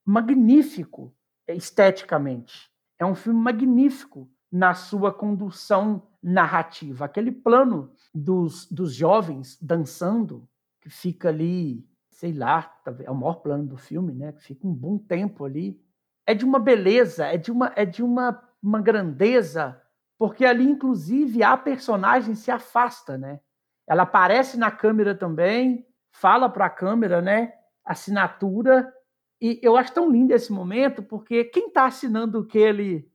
[0.04, 1.14] magnífico
[1.46, 2.70] esteticamente.
[2.98, 7.04] É um filme magnífico na sua condução narrativa.
[7.04, 10.48] Aquele plano dos, dos jovens dançando,
[10.80, 12.74] que fica ali, sei lá,
[13.04, 14.32] é o maior plano do filme, né?
[14.32, 15.78] Que fica um bom tempo ali.
[16.26, 19.80] É de uma beleza, é de uma, é de uma, uma grandeza,
[20.18, 23.40] porque ali, inclusive, a personagem se afasta, né?
[23.86, 27.52] Ela aparece na câmera também, fala para a câmera, né?
[27.84, 28.92] Assinatura.
[29.40, 33.10] E eu acho tão lindo esse momento, porque quem está assinando o que ele.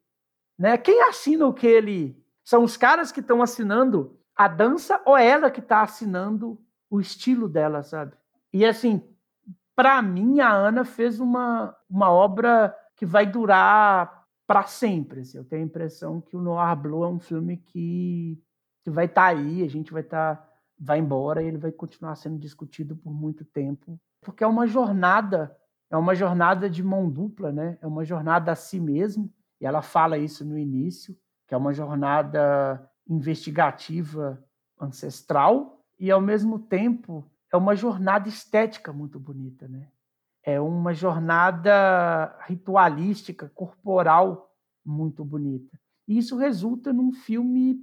[0.58, 0.78] Né?
[0.78, 2.24] Quem assina o que ele.
[2.44, 7.48] São os caras que estão assinando a dança ou ela que está assinando o estilo
[7.48, 8.14] dela, sabe?
[8.54, 9.04] E assim,
[9.76, 14.21] para mim, a Ana fez uma, uma obra que vai durar
[14.52, 15.22] para sempre.
[15.22, 15.38] Assim.
[15.38, 18.42] Eu tenho a impressão que o Noir Blue é um filme que,
[18.84, 20.36] que vai estar tá aí, a gente vai estar.
[20.36, 24.66] Tá vai embora e ele vai continuar sendo discutido por muito tempo, porque é uma
[24.66, 25.56] jornada,
[25.92, 27.78] é uma jornada de mão dupla, né?
[27.82, 31.16] É uma jornada a si mesmo, e ela fala isso no início,
[31.48, 34.44] que é uma jornada investigativa
[34.80, 39.88] ancestral e ao mesmo tempo é uma jornada estética muito bonita, né?
[40.44, 44.52] É uma jornada ritualística, corporal
[44.84, 45.80] muito bonita.
[46.08, 47.80] E isso resulta num filme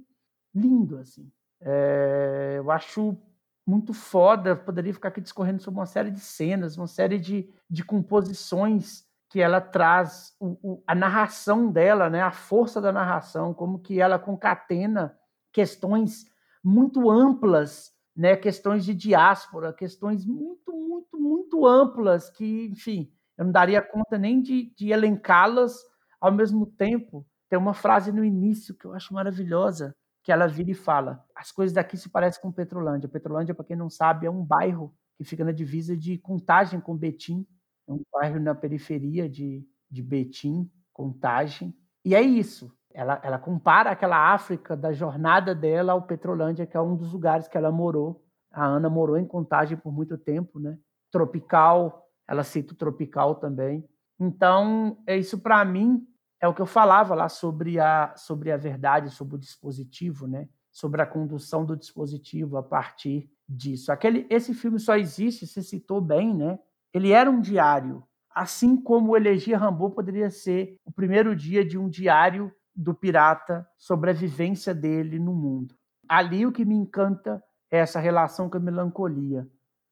[0.53, 1.31] lindo, assim.
[1.61, 3.17] É, eu acho
[3.65, 7.83] muito foda, poderia ficar aqui discorrendo sobre uma série de cenas, uma série de, de
[7.83, 13.77] composições que ela traz, o, o, a narração dela, né, a força da narração, como
[13.77, 15.15] que ela concatena
[15.53, 16.25] questões
[16.63, 23.51] muito amplas, né, questões de diáspora, questões muito, muito, muito amplas que, enfim, eu não
[23.53, 25.73] daria conta nem de, de elencá-las
[26.19, 27.25] ao mesmo tempo.
[27.49, 31.49] Tem uma frase no início que eu acho maravilhosa, que ela vira e fala: as
[31.49, 33.07] coisas daqui se parecem com Petrolândia.
[33.07, 36.97] Petrolândia, para quem não sabe, é um bairro que fica na divisa de Contagem com
[36.97, 37.47] Betim,
[37.87, 41.73] é um bairro na periferia de, de Betim, Contagem.
[42.03, 42.69] E é isso.
[42.93, 47.47] Ela, ela compara aquela África da jornada dela ao Petrolândia, que é um dos lugares
[47.47, 48.23] que ela morou.
[48.51, 50.77] A Ana morou em Contagem por muito tempo, né?
[51.11, 53.87] Tropical, ela cita o tropical também.
[54.19, 56.05] Então, é isso para mim
[56.41, 60.47] é o que eu falava lá sobre a, sobre a verdade, sobre o dispositivo, né?
[60.71, 63.91] sobre a condução do dispositivo a partir disso.
[63.91, 66.59] Aquele, esse filme só existe, você citou bem, né?
[66.93, 71.77] Ele era um diário, assim como o Elegia Rambo poderia ser o primeiro dia de
[71.77, 75.75] um diário do pirata sobre a vivência dele no mundo.
[76.07, 79.45] Ali o que me encanta é essa relação com a melancolia.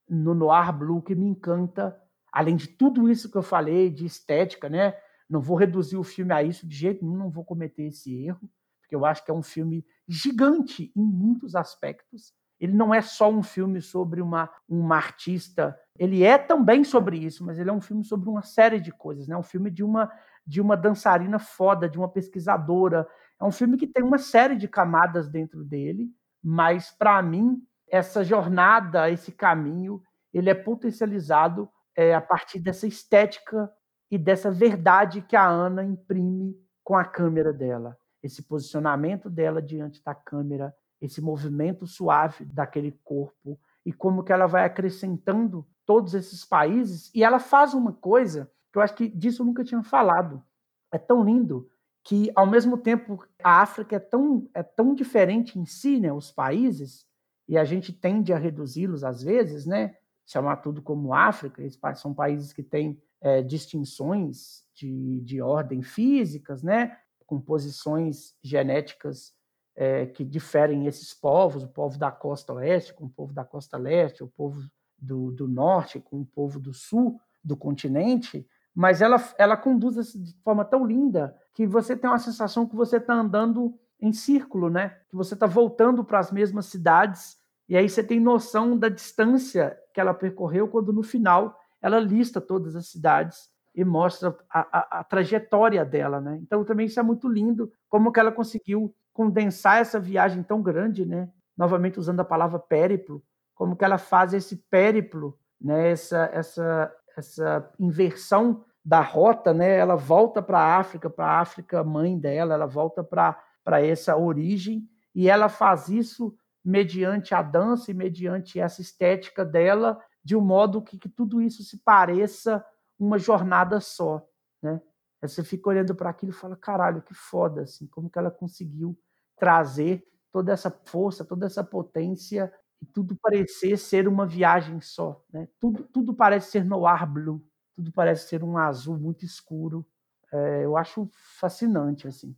[0.10, 2.00] No Noir Blue, que me encanta,
[2.32, 4.96] além de tudo isso que eu falei, de estética, né?
[5.30, 8.50] Não vou reduzir o filme a isso de jeito nenhum, não vou cometer esse erro,
[8.80, 12.34] porque eu acho que é um filme gigante em muitos aspectos.
[12.58, 17.46] Ele não é só um filme sobre uma, uma artista, ele é também sobre isso,
[17.46, 19.36] mas ele é um filme sobre uma série de coisas, né?
[19.36, 20.12] Um filme de uma
[20.46, 23.06] de uma dançarina foda, de uma pesquisadora.
[23.40, 26.10] É um filme que tem uma série de camadas dentro dele,
[26.42, 30.02] mas para mim essa jornada, esse caminho,
[30.34, 33.70] ele é potencializado é, a partir dessa estética
[34.10, 37.98] e dessa verdade que a Ana imprime com a câmera dela.
[38.22, 44.48] Esse posicionamento dela diante da câmera, esse movimento suave daquele corpo e como que ela
[44.48, 49.42] vai acrescentando todos esses países e ela faz uma coisa que eu acho que disso
[49.42, 50.44] eu nunca tinha falado.
[50.92, 51.68] É tão lindo
[52.04, 56.32] que ao mesmo tempo a África é tão é tão diferente em si, né, os
[56.32, 57.08] países,
[57.48, 61.64] e a gente tende a reduzi-los às vezes, né, chamar tudo como África,
[61.96, 66.98] são países que têm é, distinções de, de ordem físicas, né?
[67.26, 69.34] composições genéticas
[69.76, 73.78] é, que diferem esses povos, o povo da costa oeste com o povo da costa
[73.78, 74.62] leste, o povo
[74.98, 80.34] do, do norte com o povo do sul do continente, mas ela, ela conduz de
[80.44, 84.90] forma tão linda que você tem uma sensação que você está andando em círculo, né?
[85.10, 87.38] que você está voltando para as mesmas cidades,
[87.68, 92.40] e aí você tem noção da distância que ela percorreu, quando no final ela lista
[92.40, 96.40] todas as cidades e mostra a, a, a, trajetória dela, né?
[96.42, 101.06] Então também isso é muito lindo, como que ela conseguiu condensar essa viagem tão grande,
[101.06, 101.30] né?
[101.56, 103.24] Novamente usando a palavra périplo,
[103.58, 105.90] como que ela faz esse périplo, né?
[105.90, 109.78] Essa essa essa inversão da rota, né?
[109.78, 114.88] Ela volta para a África, para a África mãe dela, ela volta para essa origem
[115.14, 120.82] e ela faz isso mediante a dança e mediante essa estética dela de um modo
[120.82, 122.64] que, que tudo isso se pareça
[123.00, 124.26] uma jornada só,
[124.62, 124.82] né?
[125.22, 128.30] Aí você fica olhando para aquilo e fala, caralho, que foda, assim, como que ela
[128.30, 128.98] conseguiu
[129.36, 135.48] trazer toda essa força, toda essa potência e tudo parecer ser uma viagem só, né?
[135.60, 137.44] Tudo, tudo parece ser no ar blue,
[137.76, 139.86] tudo parece ser um azul muito escuro.
[140.32, 141.10] É, eu acho
[141.40, 142.36] fascinante assim.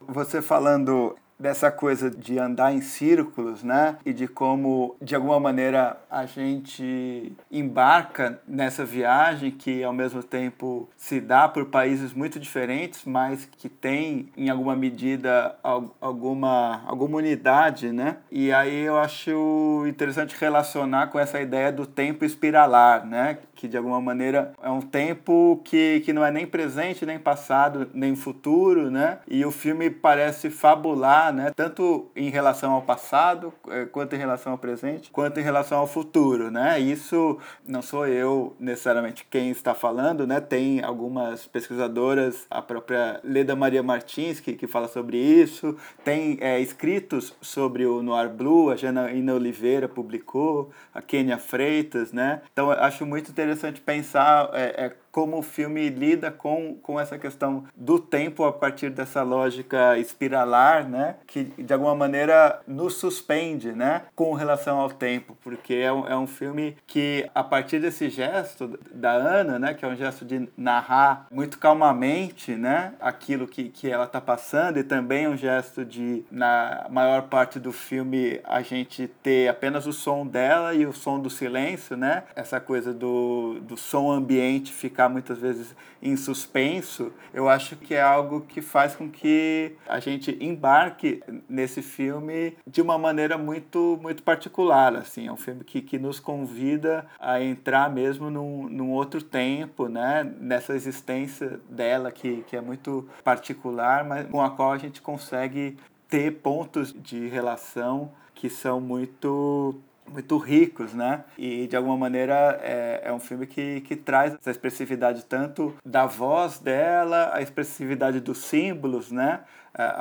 [0.00, 3.96] Você falando dessa coisa de andar em círculos, né?
[4.04, 10.88] E de como, de alguma maneira, a gente embarca nessa viagem que, ao mesmo tempo,
[10.96, 15.56] se dá por países muito diferentes, mas que tem, em alguma medida,
[16.00, 18.16] alguma, alguma unidade, né?
[18.30, 23.38] E aí eu acho interessante relacionar com essa ideia do tempo espiralar, né?
[23.58, 27.90] Que, de alguma maneira, é um tempo que, que não é nem presente, nem passado,
[27.92, 29.18] nem futuro, né?
[29.26, 31.50] E o filme parece fabular né?
[31.56, 35.88] tanto em relação ao passado, eh, quanto em relação ao presente, quanto em relação ao
[35.88, 36.52] futuro.
[36.52, 36.78] Né?
[36.78, 37.36] Isso
[37.66, 40.40] não sou eu necessariamente quem está falando, né?
[40.40, 46.60] tem algumas pesquisadoras, a própria Leda Maria Martins, que, que fala sobre isso, tem é,
[46.60, 52.42] escritos sobre o Noir Blue, a Janaína Oliveira publicou, a Kênia Freitas, né?
[52.52, 53.47] Então, acho muito interessante
[53.80, 58.90] pensar é, é, como o filme lida com, com essa questão do tempo a partir
[58.90, 61.16] dessa lógica espiralar, né?
[61.26, 64.02] Que de alguma maneira nos suspende, né?
[64.14, 68.78] Com relação ao tempo, porque é um, é um filme que a partir desse gesto
[68.92, 69.74] da Ana, né?
[69.74, 72.94] Que é um gesto de narrar muito calmamente, né?
[73.00, 77.72] Aquilo que, que ela está passando e também um gesto de, na maior parte do
[77.72, 82.24] filme, a gente ter apenas o som dela e o som do silêncio, né?
[82.34, 88.02] Essa coisa do, do som ambiente ficar muitas vezes em suspenso, eu acho que é
[88.02, 94.24] algo que faz com que a gente embarque nesse filme de uma maneira muito muito
[94.24, 99.22] particular, assim, é um filme que, que nos convida a entrar mesmo num, num outro
[99.22, 104.78] tempo, né, nessa existência dela que, que é muito particular, mas com a qual a
[104.78, 105.76] gente consegue
[106.08, 109.80] ter pontos de relação que são muito
[110.10, 111.24] muito ricos, né?
[111.36, 116.06] E de alguma maneira é, é um filme que, que traz essa expressividade tanto da
[116.06, 119.40] voz dela, a expressividade dos símbolos, né?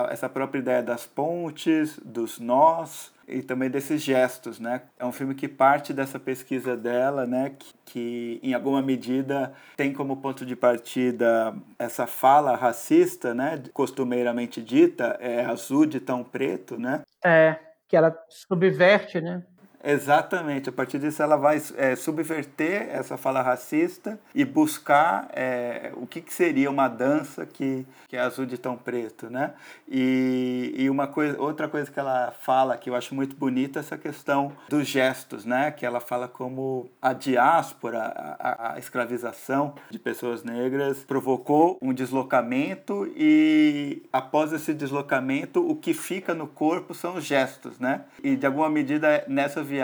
[0.09, 4.84] Essa própria ideia das pontes, dos nós e também desses gestos, né?
[4.97, 7.51] É um filme que parte dessa pesquisa dela, né?
[7.59, 13.61] Que, que em alguma medida tem como ponto de partida essa fala racista, né?
[13.73, 17.03] Costumeiramente dita, é azul de tão preto, né?
[17.23, 17.57] É,
[17.88, 19.43] que ela subverte, né?
[19.83, 20.69] Exatamente.
[20.69, 26.19] A partir disso, ela vai é, subverter essa fala racista e buscar é, o que,
[26.19, 29.53] que, seria uma dança que, que é azul de tão preto, né?
[29.87, 33.81] E, e uma coisa, outra coisa que ela fala que eu acho muito bonita é
[33.81, 35.71] essa questão dos gestos, né?
[35.71, 37.99] Que ela fala como a diáspora,
[38.39, 45.93] a, a escravização de pessoas negras provocou um deslocamento e após esse deslocamento, o que
[45.93, 48.01] fica no corpo são os gestos, né?
[48.21, 49.76] E de alguma medida nessa viagem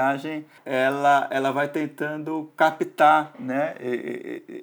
[0.66, 3.76] ela, ela vai tentando captar né,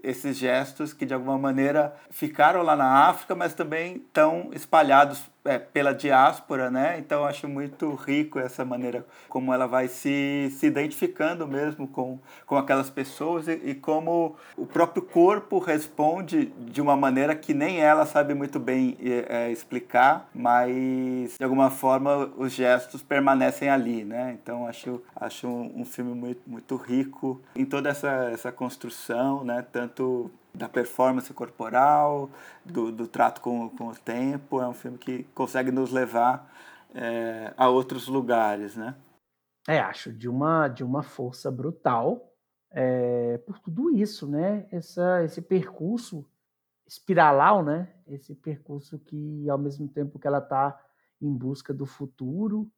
[0.03, 5.59] esses gestos que de alguma maneira ficaram lá na África, mas também estão espalhados é,
[5.59, 6.99] pela diáspora, né?
[6.99, 12.57] Então acho muito rico essa maneira como ela vai se, se identificando mesmo com, com
[12.57, 18.05] aquelas pessoas e, e como o próprio corpo responde de uma maneira que nem ela
[18.07, 24.37] sabe muito bem é, explicar, mas de alguma forma os gestos permanecem ali, né?
[24.41, 29.65] Então acho, acho um, um filme muito, muito rico em toda essa, essa construção, né?
[29.73, 32.31] Tanto da performance corporal,
[32.65, 34.61] do, do trato com, com o tempo.
[34.61, 36.53] É um filme que consegue nos levar
[36.95, 38.95] é, a outros lugares, né?
[39.69, 42.31] É, acho de uma, de uma força brutal
[42.71, 44.67] é, por tudo isso, né?
[44.71, 46.27] Essa, esse percurso
[46.87, 47.93] espiralal, né?
[48.07, 50.79] Esse percurso que, ao mesmo tempo que ela está
[51.21, 52.71] em busca do futuro,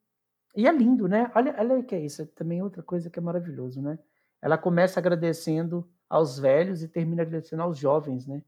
[0.55, 1.31] e é lindo, né?
[1.35, 3.97] Olha, olha que é isso, é também outra coisa que é maravilhoso, né?
[4.41, 8.43] Ela começa agradecendo aos velhos e termina agradecendo aos jovens, né?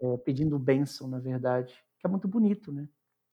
[0.00, 2.88] É, pedindo bênção, na verdade, que é muito bonito, né?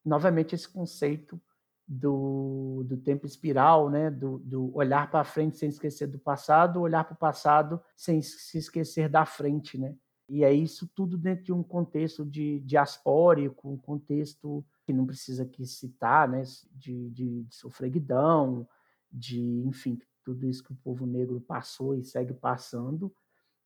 [0.06, 1.42] Novamente esse conceito
[1.88, 4.12] do, do tempo espiral, né?
[4.12, 8.60] Do, do olhar para frente sem esquecer do passado, olhar para o passado sem se
[8.60, 9.96] esquecer da frente, né?
[10.30, 15.44] E é isso tudo dentro de um contexto de diaspórico, um contexto que não precisa
[15.44, 16.44] aqui citar, né?
[16.72, 18.68] De, de, de sofreguidão,
[19.12, 23.12] de, enfim, tudo isso que o povo negro passou e segue passando,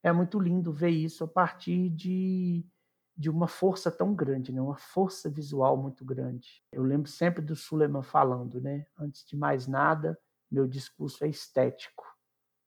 [0.04, 2.66] é muito lindo ver isso a partir de,
[3.16, 4.62] de uma força tão grande, né?
[4.62, 6.64] uma força visual muito grande.
[6.72, 8.86] Eu lembro sempre do Suleiman falando, né?
[8.98, 10.18] antes de mais nada,
[10.50, 12.06] meu discurso é estético.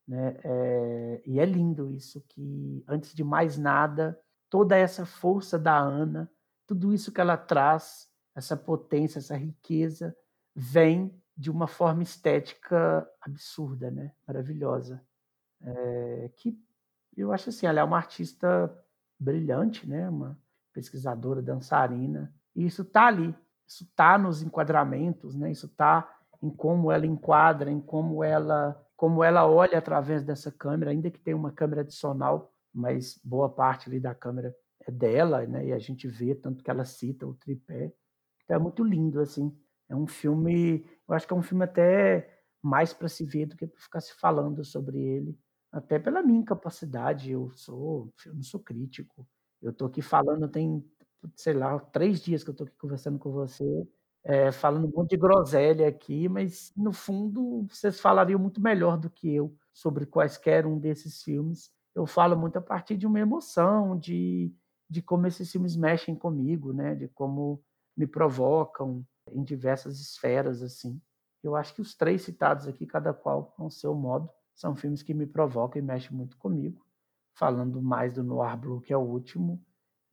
[0.06, 0.36] Né?
[0.42, 6.30] É, e é lindo isso, que antes de mais nada, toda essa força da Ana,
[6.66, 10.16] tudo isso que ela traz, essa potência, essa riqueza,
[10.54, 14.12] vem de uma forma estética absurda, né?
[14.26, 15.00] maravilhosa.
[15.62, 16.58] É, que
[17.20, 18.72] Eu acho assim, ela é uma artista
[19.18, 20.08] brilhante, né?
[20.08, 20.38] Uma
[20.72, 22.34] pesquisadora, dançarina.
[22.54, 23.34] E isso está ali,
[23.66, 25.50] isso está nos enquadramentos, né?
[25.50, 30.90] Isso está em como ela enquadra, em como ela como ela olha através dessa câmera,
[30.90, 34.54] ainda que tenha uma câmera adicional, mas boa parte ali da câmera
[34.86, 35.68] é dela, né?
[35.68, 37.94] E a gente vê tanto que ela cita o tripé.
[38.44, 39.56] Então é muito lindo assim.
[39.88, 43.56] É um filme, eu acho que é um filme até mais para se ver do
[43.56, 45.34] que para ficar se falando sobre ele,
[45.72, 47.30] até pela minha incapacidade.
[47.30, 49.26] Eu sou, eu não sou crítico.
[49.62, 50.84] Eu estou aqui falando tem,
[51.36, 53.64] sei lá, três dias que eu estou aqui conversando com você,
[54.24, 59.10] é, falando um monte de groselha aqui, mas no fundo vocês falariam muito melhor do
[59.10, 61.70] que eu sobre quaisquer um desses filmes.
[61.94, 64.52] Eu falo muito a partir de uma emoção, de,
[64.88, 66.94] de como esses filmes mexem comigo, né?
[66.94, 67.62] De como
[67.96, 71.00] me provocam em diversas esferas assim.
[71.42, 74.30] Eu acho que os três citados aqui, cada qual com seu modo,
[74.60, 76.84] são filmes que me provocam e mexem muito comigo.
[77.32, 79.58] Falando mais do Noir Blue, que é o último,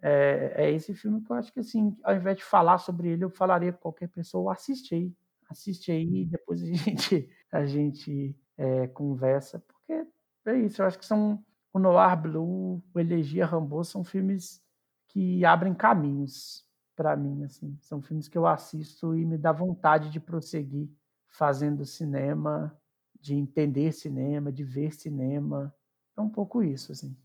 [0.01, 3.25] é, é, esse filme que eu acho que, assim, ao invés de falar sobre ele,
[3.25, 5.13] eu falaria para qualquer pessoa, assiste aí,
[5.49, 10.07] assiste aí, depois a gente, a gente é, conversa, porque
[10.45, 11.43] é isso, eu acho que são
[11.73, 14.63] o Noir Blue, o Elegia Rambo, são filmes
[15.09, 16.65] que abrem caminhos
[16.95, 20.89] para mim, assim, são filmes que eu assisto e me dá vontade de prosseguir
[21.27, 22.73] fazendo cinema,
[23.21, 25.73] de entender cinema, de ver cinema.
[26.17, 27.15] É um pouco isso, assim.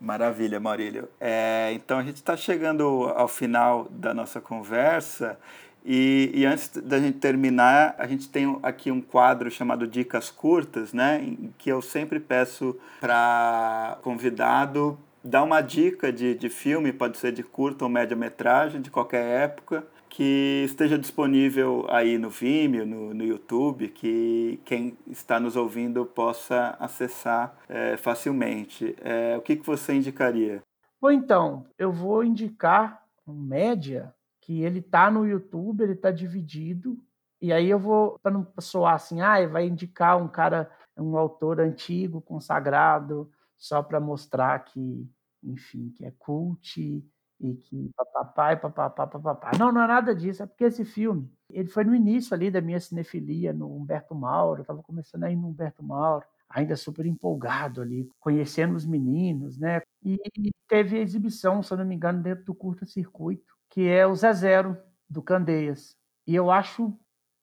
[0.00, 1.08] Maravilha, Maurílio.
[1.20, 2.84] É, então a gente está chegando
[3.16, 5.38] ao final da nossa conversa
[5.84, 10.92] e, e, antes da gente terminar, a gente tem aqui um quadro chamado Dicas Curtas,
[10.92, 11.22] né?
[11.22, 17.32] Em que eu sempre peço para convidado dar uma dica de, de filme, pode ser
[17.32, 23.24] de curta ou média-metragem, de qualquer época, que esteja disponível aí no Vimeo, no, no
[23.24, 28.96] YouTube, que quem está nos ouvindo possa acessar é, facilmente.
[29.00, 30.62] É, o que, que você indicaria?
[31.00, 36.98] Bom, então, eu vou indicar um média que ele está no YouTube, ele está dividido,
[37.40, 41.60] e aí eu vou, para não soar assim, ah, vai indicar um cara, um autor
[41.60, 45.08] antigo, consagrado, só para mostrar que,
[45.42, 47.04] enfim, que é cult
[47.40, 49.50] e que papapá e papapá, papapá.
[49.58, 52.60] Não, não é nada disso, é porque esse filme, ele foi no início ali da
[52.60, 57.80] minha cinefilia no Humberto Mauro, eu estava começando aí no Humberto Mauro, ainda super empolgado
[57.80, 59.80] ali, conhecendo os meninos, né?
[60.02, 60.18] E
[60.66, 64.32] teve a exibição, se eu não me engano, dentro do curta-circuito, que é o Zé
[64.32, 64.76] Zero,
[65.08, 65.96] do Candeias.
[66.26, 66.92] E eu acho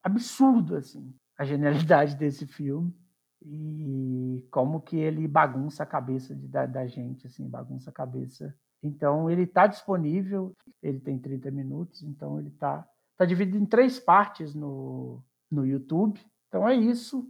[0.03, 2.93] absurdo, assim, a genialidade desse filme
[3.41, 8.55] e como que ele bagunça a cabeça de, da, da gente, assim, bagunça a cabeça
[8.85, 12.87] então, ele está disponível, ele tem 30 minutos, então ele está
[13.17, 16.19] tá dividido em três partes no, no YouTube.
[16.47, 17.27] Então, é isso.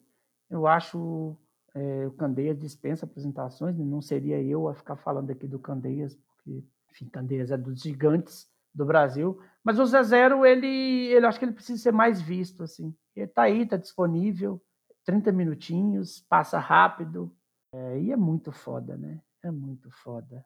[0.49, 1.37] Eu acho
[1.73, 6.61] é, o Candeias dispensa apresentações, não seria eu a ficar falando aqui do Candeias, porque,
[6.91, 9.39] enfim, Candeias é dos gigantes do Brasil.
[9.63, 12.93] Mas o Zé Zero, ele, ele acho que ele precisa ser mais visto, assim.
[13.15, 14.61] Ele está aí, está disponível,
[15.05, 17.33] 30 minutinhos, passa rápido,
[17.71, 19.21] é, e é muito foda, né?
[19.41, 20.45] É muito foda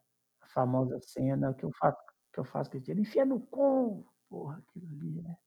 [0.54, 1.98] famosa cena que eu faço,
[2.34, 5.36] que eu faço que ele enfia no cu, porra, aquilo ali, né?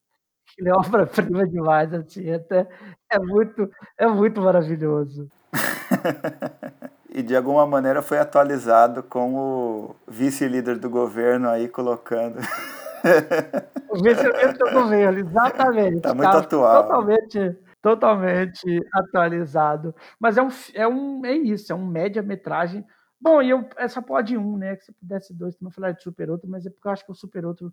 [0.53, 2.69] Aquilo é obra-prima demais, assim, até,
[3.11, 5.31] é muito, é muito maravilhoso.
[7.09, 12.39] e de alguma maneira foi atualizado com o vice-líder do governo aí colocando.
[13.89, 15.97] o vice-líder do governo, exatamente.
[15.97, 16.83] Está muito atual.
[16.83, 19.95] Totalmente, totalmente atualizado.
[20.20, 22.85] Mas é um, é um, é isso, é um média-metragem
[23.23, 24.74] Bom, e eu, essa pode um, né?
[24.74, 27.12] Que se pudesse dois, também falar de Super Outro, mas é porque eu acho que
[27.12, 27.73] o Super Outro,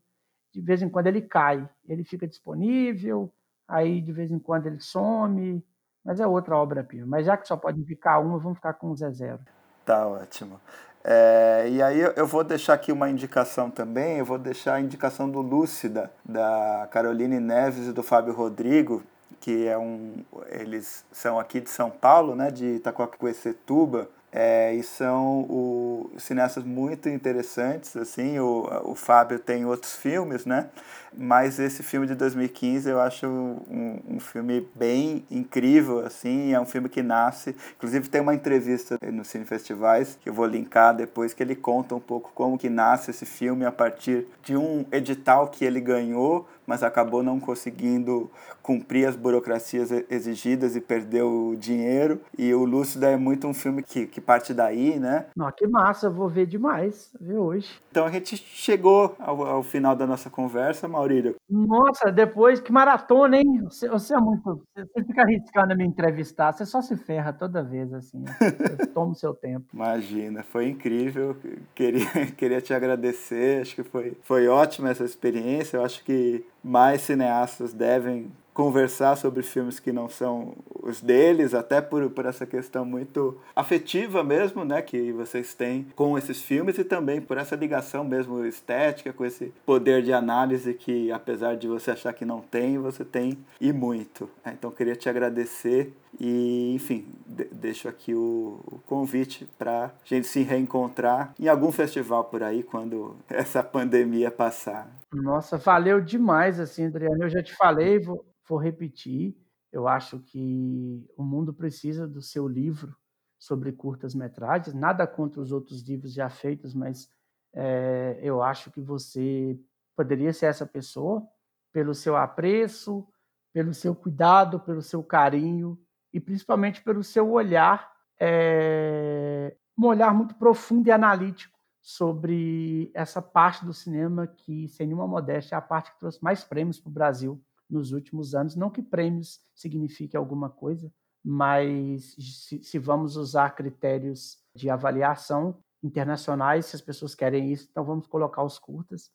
[0.53, 1.67] de vez em quando, ele cai.
[1.88, 3.34] Ele fica disponível,
[3.67, 5.65] aí de vez em quando ele some,
[6.05, 7.07] mas é outra obra-prima.
[7.07, 9.39] Mas já que só pode ficar um, vamos ficar com o Zé Zero.
[9.84, 10.61] Tá ótimo.
[11.03, 15.27] É, e aí eu vou deixar aqui uma indicação também, eu vou deixar a indicação
[15.27, 19.01] do Lúcida, da Caroline Neves e do Fábio Rodrigo,
[19.39, 20.23] que é um.
[20.47, 22.51] Eles são aqui de São Paulo, né?
[22.51, 29.95] De Itacoaquecetuba é, e são o, cineastas muito interessantes, assim, o, o Fábio tem outros
[29.95, 30.69] filmes, né?
[31.18, 36.65] Mas esse filme de 2015 eu acho um, um filme bem incrível, assim, é um
[36.65, 41.34] filme que nasce, inclusive tem uma entrevista no Cine Festivais, que eu vou linkar depois,
[41.34, 45.47] que ele conta um pouco como que nasce esse filme a partir de um edital
[45.47, 48.30] que ele ganhou, mas acabou não conseguindo
[48.69, 52.21] cumprir as burocracias exigidas e perder o dinheiro.
[52.37, 55.25] E o Lúcido é muito um filme que, que parte daí, né?
[55.35, 57.67] Não, que massa, vou ver demais, ver hoje.
[57.89, 61.35] Então a gente chegou ao, ao final da nossa conversa, Maurílio.
[61.49, 63.63] Nossa, depois, que maratona, hein?
[63.63, 64.61] Você, você é muito.
[64.77, 68.23] Você fica arriscando me entrevistar, você só se ferra toda vez, assim.
[68.93, 69.65] Toma o seu tempo.
[69.73, 71.35] Imagina, foi incrível.
[71.73, 72.05] Queria,
[72.37, 75.77] queria te agradecer, acho que foi, foi ótima essa experiência.
[75.77, 80.53] Eu acho que mais cineastas devem conversar sobre filmes que não são
[80.84, 86.18] os deles, até por, por essa questão muito afetiva mesmo, né, que vocês têm com
[86.18, 91.10] esses filmes e também por essa ligação mesmo estética, com esse poder de análise que,
[91.10, 94.30] apesar de você achar que não tem, você tem e muito.
[94.44, 100.41] É, então, queria te agradecer e, enfim, deixo aqui o, o convite para gente se
[100.41, 104.98] reencontrar em algum festival por aí quando essa pandemia passar.
[105.11, 107.23] Nossa, valeu demais, assim, Adriano.
[107.23, 109.36] Eu já te falei, vou, vou repetir.
[109.72, 112.95] Eu acho que o mundo precisa do seu livro
[113.38, 114.73] sobre curtas-metragens.
[114.76, 117.10] Nada contra os outros livros já feitos, mas
[117.53, 119.60] é, eu acho que você
[119.95, 121.27] poderia ser essa pessoa
[121.72, 123.07] pelo seu apreço,
[123.53, 125.80] pelo seu cuidado, pelo seu carinho
[126.14, 133.65] e principalmente pelo seu olhar, é, um olhar muito profundo e analítico sobre essa parte
[133.65, 136.93] do cinema que, sem nenhuma modéstia, é a parte que trouxe mais prêmios para o
[136.93, 138.56] Brasil nos últimos anos.
[138.56, 140.91] Não que prêmios signifique alguma coisa,
[141.23, 147.84] mas se, se, vamos usar critérios de avaliação internacionais, se as pessoas querem isso, então
[147.84, 149.11] vamos colocar os curtas.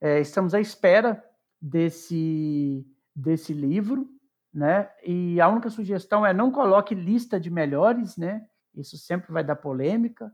[0.00, 1.22] É, estamos à espera
[1.60, 4.08] desse, desse livro,
[4.52, 4.90] né?
[5.04, 8.46] E a única sugestão é não coloque lista de melhores, né?
[8.74, 10.32] Isso sempre vai dar polêmica.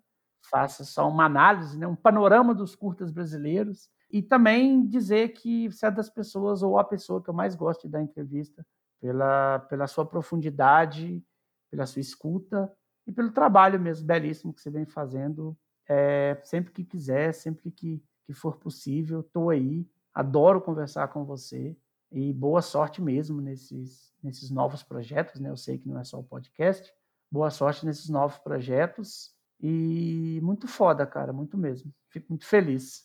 [0.50, 1.86] Faça só uma análise, né?
[1.86, 6.84] um panorama dos curtas brasileiros e também dizer que você é das pessoas ou a
[6.84, 8.64] pessoa que eu mais gosto da entrevista
[9.00, 11.24] pela, pela sua profundidade,
[11.70, 12.70] pela sua escuta
[13.06, 15.56] e pelo trabalho mesmo belíssimo que você vem fazendo.
[15.88, 19.88] É, sempre que quiser, sempre que, que for possível, estou aí.
[20.12, 21.76] Adoro conversar com você
[22.12, 25.40] e boa sorte mesmo nesses, nesses novos projetos.
[25.40, 25.48] Né?
[25.48, 26.92] Eu sei que não é só o podcast.
[27.30, 29.33] Boa sorte nesses novos projetos
[29.66, 31.90] e muito foda, cara, muito mesmo.
[32.10, 33.02] Fico muito feliz.